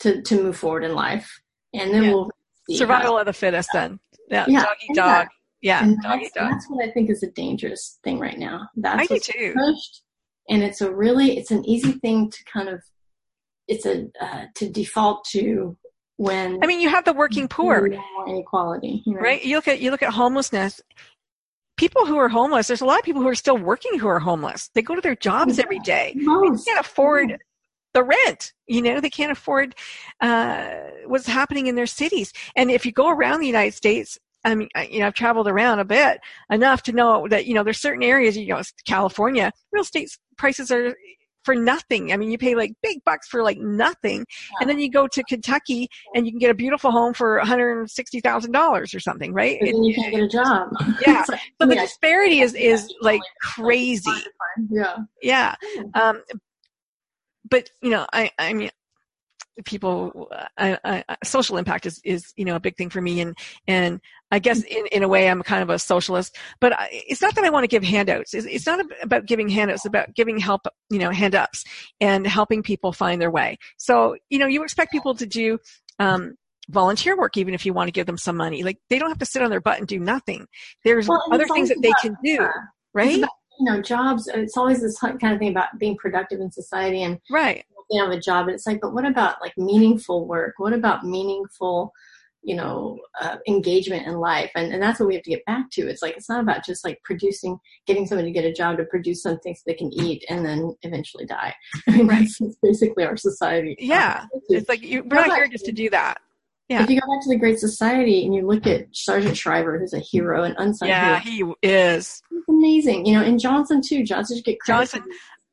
[0.00, 1.40] to to move forward in life
[1.74, 2.10] and then Yeah.
[2.12, 3.70] we'll how- Survival of the fittest.
[3.72, 3.98] Then,
[4.30, 5.18] yeah, Yeah, dog eat yeah.
[5.18, 5.28] dog.
[5.62, 6.50] Yeah, and dog eat that's, dog.
[6.52, 8.68] that's what I think is a dangerous thing right now.
[8.76, 9.54] That's I do too.
[9.56, 10.02] pushed,
[10.50, 12.82] and it's a really it's an easy thing to kind of
[13.66, 15.76] it's a uh, to default to
[16.16, 17.88] when I mean, you have the working poor,
[18.26, 19.20] inequality, you know?
[19.20, 19.42] right?
[19.42, 20.80] You look at you look at homelessness.
[21.76, 24.18] People who are homeless, there's a lot of people who are still working who are
[24.18, 24.68] homeless.
[24.74, 26.12] They go to their jobs every day.
[26.16, 26.64] Most.
[26.66, 27.38] They can't afford
[27.94, 28.52] the rent.
[28.66, 29.74] You know, they can't afford
[30.20, 30.70] uh,
[31.06, 32.32] what's happening in their cities.
[32.56, 35.48] And if you go around the United States, I mean, I- you know, I've traveled
[35.48, 36.20] around a bit
[36.50, 38.36] enough to know that you know there's certain areas.
[38.36, 40.94] You know, California, real estate prices are
[41.44, 42.12] for nothing.
[42.12, 44.26] I mean, you pay like big bucks for like nothing,
[44.60, 47.46] and then you go to Kentucky and you can get a beautiful home for one
[47.46, 49.58] hundred sixty thousand dollars or something, right?
[49.60, 50.68] And then you can't get a job.
[51.06, 51.24] Yeah.
[51.28, 54.10] Like, so the yeah, disparity is is like crazy.
[54.70, 54.96] yeah.
[55.22, 55.54] Yeah.
[55.94, 56.22] Um,
[57.48, 58.70] but you know, I, I mean,
[59.64, 63.20] people, I, I, social impact is, is, you know, a big thing for me.
[63.20, 63.36] And,
[63.66, 67.22] and I guess in, in a way I'm kind of a socialist, but I, it's
[67.22, 68.34] not that I want to give handouts.
[68.34, 71.64] It's, it's not about giving handouts, it's about giving help, you know, hand ups
[72.00, 73.58] and helping people find their way.
[73.76, 75.58] So, you know, you expect people to do,
[75.98, 76.36] um,
[76.70, 79.18] volunteer work even if you want to give them some money like they don't have
[79.18, 80.46] to sit on their butt and do nothing
[80.84, 82.46] there's Well, other things that they can do
[82.92, 83.24] right
[83.58, 84.28] you know, jobs.
[84.28, 87.64] It's always this kind of thing about being productive in society and right.
[87.90, 90.54] you have a job and it's like but what about like meaningful work?
[90.58, 91.92] What about meaningful
[92.44, 94.50] you know uh, engagement in life?
[94.54, 95.88] And, and that's what we have to get back to.
[95.88, 98.84] It's like it's not about just like producing getting somebody to get a job to
[98.84, 101.54] produce something so they can eat and then eventually die.
[101.88, 102.28] I mean, Right.
[102.40, 103.76] that's, basically our society.
[103.78, 104.24] Yeah.
[104.34, 106.20] It's- it's like you, we're not here just to do that
[106.68, 106.82] Yeah.
[106.82, 109.94] If you go back to the Great Society and you look at Sargent Shriver, who's
[109.94, 112.22] a hero, and unsung Yeah, hero, he is.
[112.28, 113.06] he's amazing.
[113.06, 114.04] You know, and Johnson too.
[114.04, 114.90] Johnson should get credit.
[114.90, 115.02] Johnson,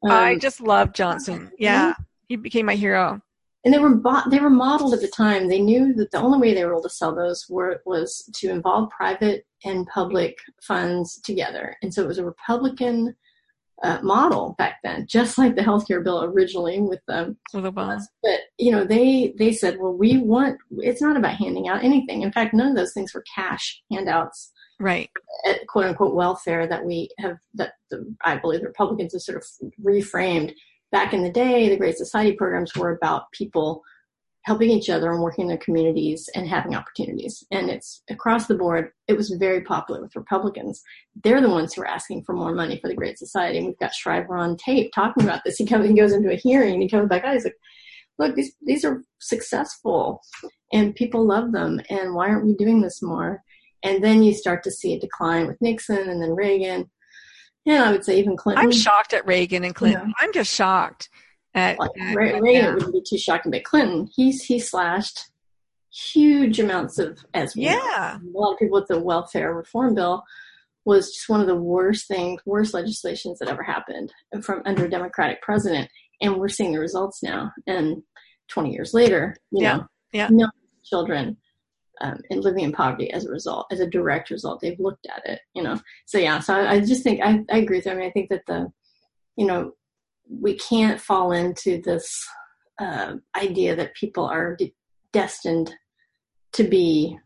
[0.04, 1.52] Um, I just love Johnson.
[1.58, 1.94] Yeah,
[2.28, 3.22] he became my hero.
[3.64, 5.48] and they were bought, they were modeled at the time.
[5.48, 8.50] They knew that the only way they were able to sell those were was to
[8.50, 11.76] involve private and public funds together.
[11.82, 13.16] And so it was a Republican
[13.84, 17.38] uh, model back then, just like the healthcare bill originally with them.
[17.54, 18.02] With Obama.
[18.24, 20.58] But you know, they they said, well, we want.
[20.78, 22.22] It's not about handing out anything.
[22.22, 25.10] In fact, none of those things were cash handouts Right.
[25.46, 29.38] at quote unquote welfare that we have that the, I believe the Republicans have sort
[29.38, 29.46] of
[29.84, 30.54] reframed.
[30.92, 33.82] Back in the day, the Great Society programs were about people
[34.46, 37.44] helping each other and working in their communities and having opportunities.
[37.50, 38.92] And it's across the board.
[39.08, 40.84] It was very popular with Republicans.
[41.24, 43.58] They're the ones who are asking for more money for the Great Society.
[43.58, 45.58] And we've got Shriver on tape talking about this.
[45.58, 47.34] He comes, he goes into a hearing and he comes back out.
[47.34, 47.58] He's like,
[48.20, 50.22] look, these, these are successful
[50.72, 51.82] and people love them.
[51.90, 53.42] And why aren't we doing this more?
[53.82, 56.92] And then you start to see a decline with Nixon and then Reagan.
[57.66, 58.64] And I would say even Clinton.
[58.64, 60.10] I'm shocked at Reagan and Clinton.
[60.10, 60.14] Yeah.
[60.22, 61.10] I'm just shocked
[61.56, 62.74] at, Like, at- Reagan that.
[62.76, 65.32] wouldn't be too shocking, but Clinton, he's he slashed
[65.92, 67.56] huge amounts of as.
[67.56, 68.18] Yeah.
[68.18, 70.24] a lot of people with the welfare reform bill
[70.84, 74.90] was just one of the worst things, worst legislations that ever happened from under a
[74.90, 75.90] Democratic president,
[76.22, 77.52] and we're seeing the results now.
[77.66, 78.04] And
[78.50, 80.28] 20 years later, you Yeah, know, yeah.
[80.28, 81.38] millions of children
[82.02, 84.60] um, and living in poverty as a result, as a direct result.
[84.62, 85.80] They've looked at it, you know.
[86.06, 87.94] So yeah, so I, I just think I, I agree with you.
[87.94, 88.72] I mean, I think that the,
[89.38, 89.72] you know,
[90.30, 92.26] we can't fall into this
[92.80, 94.74] uh, idea that people are de-
[95.12, 95.74] destined
[96.54, 97.18] to be,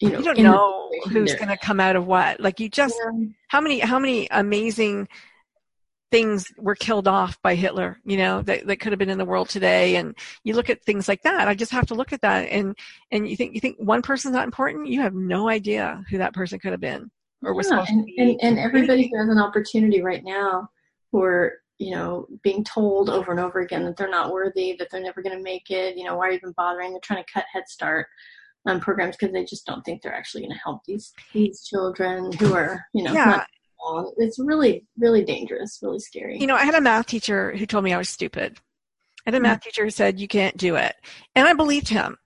[0.00, 2.40] you know, You don't know who's going to come out of what.
[2.40, 3.34] Like you just, in.
[3.48, 5.08] how many, how many amazing
[6.10, 9.24] things were killed off by Hitler, you know, that, that could have been in the
[9.24, 9.96] world today.
[9.96, 10.14] And
[10.44, 11.48] you look at things like that.
[11.48, 12.48] I just have to look at that.
[12.50, 12.76] And,
[13.10, 14.88] and you think, you think one person's not important.
[14.88, 17.10] You have no idea who that person could have been
[17.42, 18.18] or was Yeah, supposed and, to be.
[18.18, 20.68] and, and everybody who has an opportunity right now
[21.14, 25.00] are you know being told over and over again that they're not worthy that they're
[25.02, 27.32] never going to make it you know why are you even bothering they're trying to
[27.32, 28.06] cut head start
[28.66, 32.30] um, programs because they just don't think they're actually going to help these these children
[32.38, 33.24] who are you know Yeah.
[33.26, 33.46] not
[34.18, 37.82] it's really really dangerous really scary you know, I had a math teacher who told
[37.82, 38.58] me I was stupid.
[39.26, 39.42] I had a Mm.
[39.42, 40.94] math teacher who said, you can't do it.
[41.34, 42.16] And I believed him.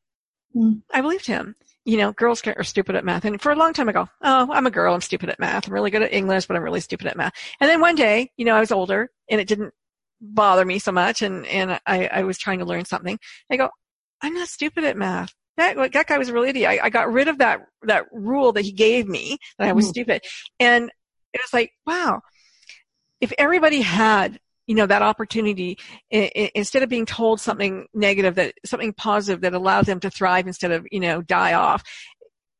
[0.55, 0.83] Mm.
[0.93, 1.57] I believed him.
[1.87, 3.25] You know, girls are stupid at math.
[3.25, 4.93] And for a long time I go, oh, I'm a girl.
[4.93, 5.67] I'm stupid at math.
[5.69, 7.33] I'm really good at English, but I'm really stupid at math.
[7.61, 9.73] And then one day, you know, I was older and it didn't
[10.21, 11.23] bother me so much.
[11.23, 13.19] And, and I, I was trying to learn something.
[13.51, 13.71] I go,
[14.21, 15.33] I'm not stupid at math.
[15.59, 16.69] That, that guy was a real idiot.
[16.69, 19.87] I, I got rid of that, that rule that he gave me that I was
[19.87, 19.91] Mhm.
[19.91, 20.23] stupid.
[20.59, 20.91] And
[21.33, 22.21] it was like, wow,
[23.21, 25.79] if everybody had you know that opportunity
[26.13, 30.11] I- I- instead of being told something negative that something positive that allowed them to
[30.11, 31.83] thrive instead of you know die off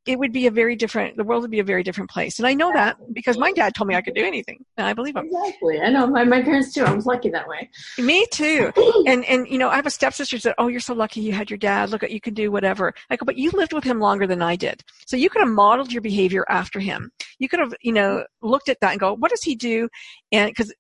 [0.07, 2.39] it would be a very different the world would be a very different place.
[2.39, 4.93] And i know that because my dad told me i could do anything and i
[4.93, 5.27] believe him.
[5.27, 5.81] Exactly.
[5.81, 6.07] I know.
[6.07, 6.85] My, my parents too.
[6.85, 7.69] I was lucky that way.
[7.99, 8.73] Me too.
[9.07, 11.33] And and you know i have a stepsister who said oh you're so lucky you
[11.33, 11.91] had your dad.
[11.91, 12.95] Look at you can do whatever.
[13.11, 14.83] I go but you lived with him longer than i did.
[15.07, 17.11] So you could have modeled your behavior after him.
[17.39, 19.89] You could have you know looked at that and go what does he do?
[20.33, 20.73] And because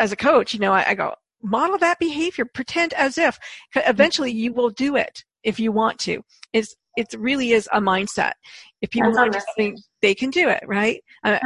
[0.00, 1.14] as a coach you know I, I go
[1.44, 2.44] model that behavior.
[2.46, 3.38] Pretend as if.
[3.76, 6.22] eventually you will do it if you want to.
[6.52, 8.32] It's it really is a mindset.
[8.80, 11.02] If people That's want to something they can do it right?
[11.22, 11.38] Uh,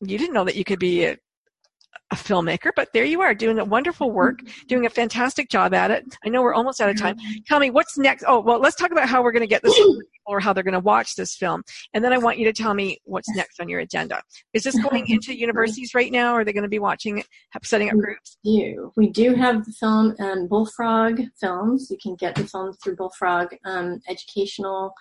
[0.00, 1.16] you didn't know that you could be a,
[2.12, 5.90] a filmmaker but there you are doing a wonderful work doing a fantastic job at
[5.90, 6.04] it.
[6.24, 7.16] I know we're almost out of time.
[7.46, 8.24] Tell me what's next.
[8.26, 9.78] Oh, well, let's talk about how we're going to get this
[10.26, 11.62] or how they're going to watch this film.
[11.94, 14.22] And then I want you to tell me what's next on your agenda.
[14.52, 16.34] Is this going into universities right now?
[16.34, 17.26] Or are they going to be watching it,
[17.64, 18.38] setting up groups?
[18.44, 18.92] do.
[18.96, 21.88] We do have the film um, Bullfrog Films.
[21.90, 24.92] You can get the film through Bullfrog um, Educational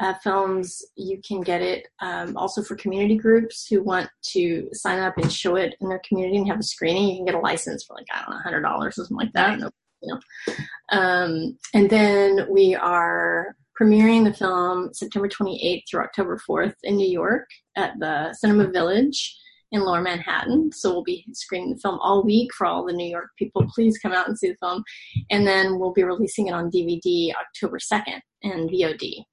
[0.00, 0.82] uh, Films.
[0.96, 5.32] You can get it um, also for community groups who want to sign up and
[5.32, 7.08] show it in their community and have a screening.
[7.08, 9.32] You can get a license for like I don't know, hundred dollars or something like
[9.34, 9.58] that.
[9.58, 9.70] No,
[10.02, 10.54] you know.
[10.90, 17.08] Um, and then we are premiering the film September 28th through October 4th in New
[17.08, 19.36] York at the Cinema Village
[19.72, 20.70] in Lower Manhattan.
[20.72, 23.66] So we'll be screening the film all week for all the New York people.
[23.74, 24.84] Please come out and see the film.
[25.30, 29.24] And then we'll be releasing it on DVD October 2nd and VOD.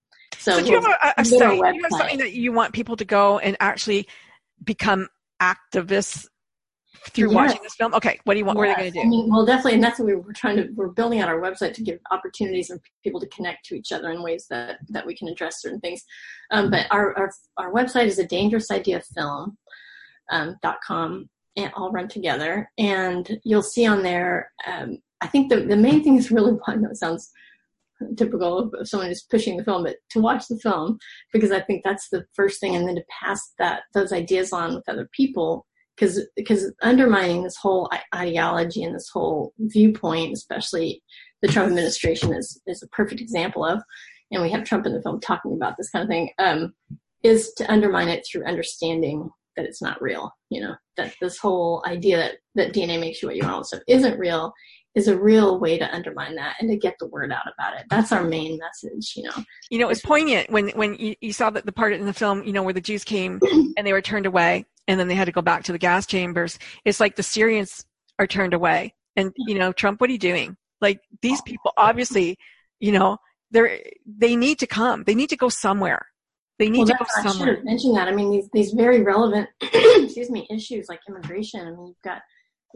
[0.42, 1.72] So, So do you have a, a, a we'll go to site?
[1.72, 4.08] Do you have something that you want people to go and actually
[4.64, 5.08] become
[5.40, 6.28] activists
[7.12, 7.36] through Yes.
[7.36, 7.94] watching this film?
[7.94, 8.20] Okay.
[8.24, 8.58] What do you want?
[8.58, 9.04] What are they going Yes.
[9.04, 10.68] to I mean, well, definitely, and that's what we we're trying to.
[10.74, 14.10] We're building out our website to give opportunities and people to connect to each other
[14.12, 16.04] in ways that that we can address certain things.
[16.50, 19.58] Um, but our, our our website is a dangerous idea film
[20.32, 24.52] um, dot com and all run together, and you'll see on there.
[24.66, 26.54] Um, I think the the main thing is really.
[26.54, 27.32] Know it sounds
[28.18, 30.98] typical of someone who's pushing the film, but to watch the film
[31.34, 34.76] because I think that's the first thing, and then to pass that those ideas on
[34.76, 41.02] with other people because because undermining this whole ideology and this whole viewpoint, especially
[41.42, 43.82] the Trump administration is is a perfect example of,
[44.32, 46.74] and we have Trump in the film talking about this kind of thing, um,
[47.24, 50.32] is to undermine it through understanding that it's not real.
[50.50, 53.82] You know that this whole idea that that DNA makes you what you are, stuff
[53.88, 54.54] isn't real,
[54.96, 57.86] is a real way to undermine that and to get the word out about it.
[57.90, 59.44] That's our main message, you know.
[59.70, 62.14] You know, it was poignant when when you, you saw that the part in the
[62.14, 63.40] film, you know, where the Jews came
[63.78, 66.06] and they were turned away and then they had to go back to the gas
[66.06, 66.60] chambers.
[66.84, 67.86] It's like the Syrians
[68.20, 68.94] are turned away.
[69.16, 70.58] And, you know, Trump, what are you doing?
[70.80, 71.44] Like these oh.
[71.46, 72.38] people obviously,
[72.80, 73.18] you know,
[73.52, 75.04] they're, they need to come.
[75.04, 76.08] They need to go somewhere.
[76.60, 77.32] They need well, to go somewhere.
[77.32, 78.08] I should have mentioned that.
[78.08, 81.62] I mean, these, these very relevant, excuse me, issues like immigration.
[81.62, 82.22] I mean, you've got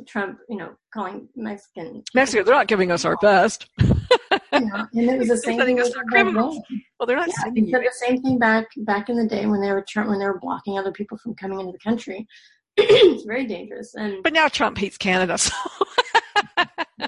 [0.08, 2.04] Trump, you know, calling Mexican.
[2.14, 3.68] Mexico, they're not giving us our best.
[3.80, 3.90] Know,
[4.52, 5.80] and it was the same thing.
[5.80, 6.60] us with our criminals.
[7.00, 7.72] Well, they're not Yeah, you.
[7.72, 10.26] said the same thing back back in the day when they were tr- when they
[10.26, 12.26] were blocking other people from coming into the country.
[12.78, 15.54] it's very dangerous, and But now Trump hates Canada, so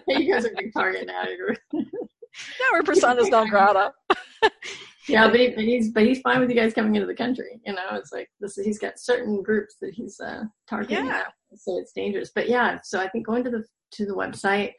[0.07, 1.23] you guys are a big target now.
[2.59, 3.91] Now we're personas non grata.
[5.07, 7.59] yeah, but, he, but he's but he's fine with you guys coming into the country.
[7.65, 8.55] You know, it's like this.
[8.57, 11.11] He's got certain groups that he's uh, targeting, Yeah.
[11.11, 11.23] now,
[11.55, 12.31] so it's dangerous.
[12.33, 14.73] But yeah, so I think going to the to the website,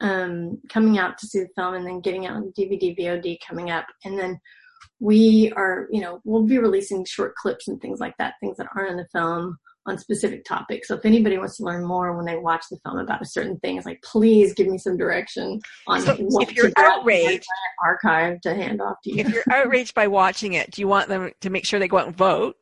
[0.00, 3.70] um, coming out to see the film, and then getting out on DVD, VOD coming
[3.70, 4.40] up, and then
[5.00, 8.68] we are, you know, we'll be releasing short clips and things like that, things that
[8.74, 9.56] aren't in the film
[9.86, 10.88] on specific topics.
[10.88, 13.58] So if anybody wants to learn more when they watch the film about a certain
[13.60, 17.46] thing, it's like, please give me some direction on So what if you're outraged-
[17.82, 19.20] archive to hand off to you.
[19.24, 21.98] If you're outraged by watching it, do you want them to make sure they go
[21.98, 22.56] out and vote?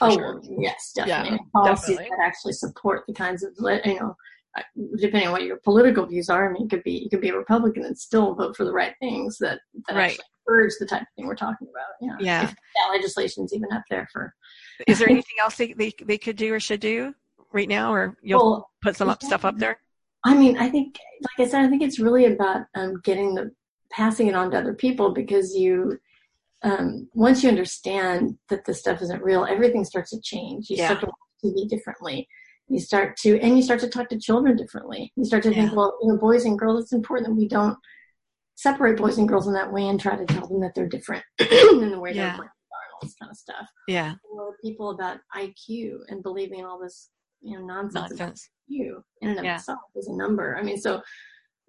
[0.00, 0.42] For oh, sure.
[0.58, 1.38] yes, definitely.
[1.38, 2.16] And Policies definitely.
[2.16, 3.52] that actually support the kinds of,
[3.84, 4.16] you know,
[4.56, 4.62] uh,
[4.98, 6.48] depending on what your political views are.
[6.48, 8.72] I mean, you could be you could be a Republican and still vote for the
[8.72, 10.10] right things that that Right.
[10.12, 11.90] actually urge the type of thing we're talking about.
[12.00, 12.44] You know, Yeah.
[12.44, 14.34] if that legislation's even up there for.
[14.88, 17.14] Is there anything else they, they, they could do or should do
[17.52, 19.78] right now, or you'll Well, put some up, stuff up there?
[20.24, 23.52] I mean, I think, like I said, I think it's really about um, getting the
[23.92, 25.98] passing it on to other people because you,
[26.62, 30.68] um, once you understand that this stuff isn't real, everything starts to change.
[30.70, 30.86] You Yeah.
[30.86, 31.16] start to watch
[31.56, 32.28] TV differently.
[32.68, 35.12] You start to, and you start to talk to children differently.
[35.16, 36.82] You start to think, well, you know, boys and girls.
[36.84, 37.76] It's important that we don't
[38.54, 41.24] separate boys and girls in that way and try to tell them that they're different
[41.38, 42.28] in the way Yeah.
[42.36, 42.50] are and
[42.94, 43.66] all this kind of stuff.
[43.88, 47.08] Yeah, Or people about IQ and believing all this,
[47.40, 48.10] you know, nonsense.
[48.10, 48.50] nonsense.
[48.68, 49.56] you in and of Yeah.
[49.56, 50.56] itself is a number.
[50.56, 51.02] I mean, so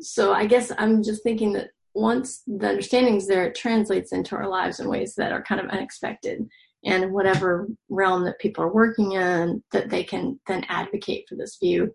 [0.02, 4.48] so I guess I'm just thinking that once the understanding's there, it translates into our
[4.48, 6.48] lives in ways that are kind of unexpected.
[6.84, 11.58] And whatever realm that people are working in, that they can then advocate for this
[11.62, 11.94] view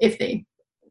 [0.00, 0.46] if they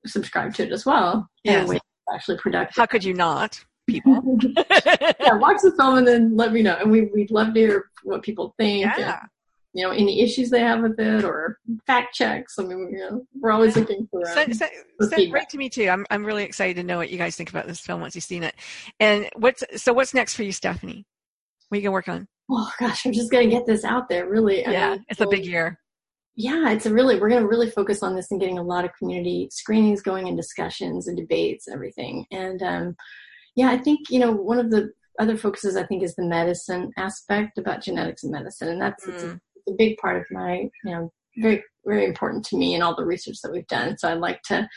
[0.05, 1.65] subscribe to it as well in Yes.
[1.67, 1.75] a way
[2.07, 2.75] that's actually productive.
[2.75, 4.13] How could you not, people?
[4.69, 6.75] yeah, watch the film and then let me know.
[6.79, 8.85] And we, we'd love to hear what people think.
[8.97, 9.21] yeah.
[9.73, 11.57] You know, any issues they have with it or
[11.87, 12.55] fact checks.
[12.59, 14.19] I mean, you know, we're always looking for.
[14.27, 15.39] Um, Send, send, for send feedback.
[15.39, 15.87] right to me too.
[15.89, 18.23] I'm I'm really excited to know what you guys think about this film once you've
[18.23, 18.55] seen it.
[18.99, 21.05] And what's so what's next for you, Stephanie?
[21.69, 22.27] What are you gonna work on?
[22.49, 24.27] oh gosh, I'm just gonna get this out there.
[24.27, 25.79] Really, I yeah, mean, it's a big year.
[26.35, 28.91] yeah, it's a really we're gonna really focus on this and getting a lot of
[28.99, 32.25] community screenings going and discussions and debates everything.
[32.29, 32.95] And um,
[33.55, 36.91] yeah, I think you know one of the other focuses I think is the medicine
[36.97, 39.39] aspect about genetics and medicine, and that's Mm.
[39.67, 43.05] A big part of my you know very very important to me and all the
[43.05, 43.97] research that we've done.
[43.97, 44.67] So I'd like to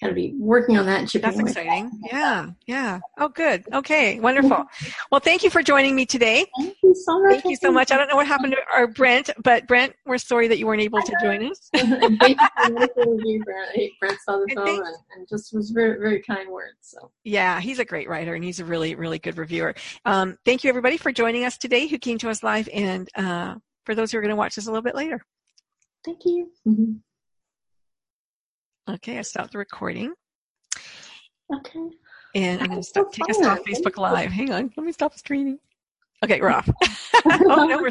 [0.00, 1.90] kind of be working on that That's exciting.
[2.12, 3.00] Yeah, yeah.
[3.18, 3.64] Oh, good.
[3.72, 4.64] Okay, wonderful.
[5.10, 6.44] Well, thank you for joining me today.
[6.58, 7.32] Thank you so much.
[7.32, 7.90] Thank you so much.
[7.90, 10.82] I don't know what happened to our Brent, but Brent, we're sorry that you weren't
[10.82, 11.70] able to join us.
[11.96, 13.92] And Thank you for the wonderful review, Brent.
[14.00, 16.76] Brent saw the film and, and just was very, very kind words.
[16.82, 19.74] So Yeah, he's a great writer and he's a really, really good reviewer.
[20.04, 23.54] Um, thank you everybody for joining us today who came to us live and uh,
[23.86, 25.20] for those who are going to watch this a little bit later.
[26.04, 26.50] thank you.
[26.66, 27.00] Mhm.
[28.88, 30.12] Okay, I stopped the recording
[31.52, 31.80] Okay.
[32.34, 33.58] and I'm going to That's so stop, take us off.
[33.64, 34.30] Facebook Live.
[34.30, 35.58] Hang on, let me stop streaming.
[36.24, 36.68] Okay, we're off.
[37.24, 37.82] oh, no, we're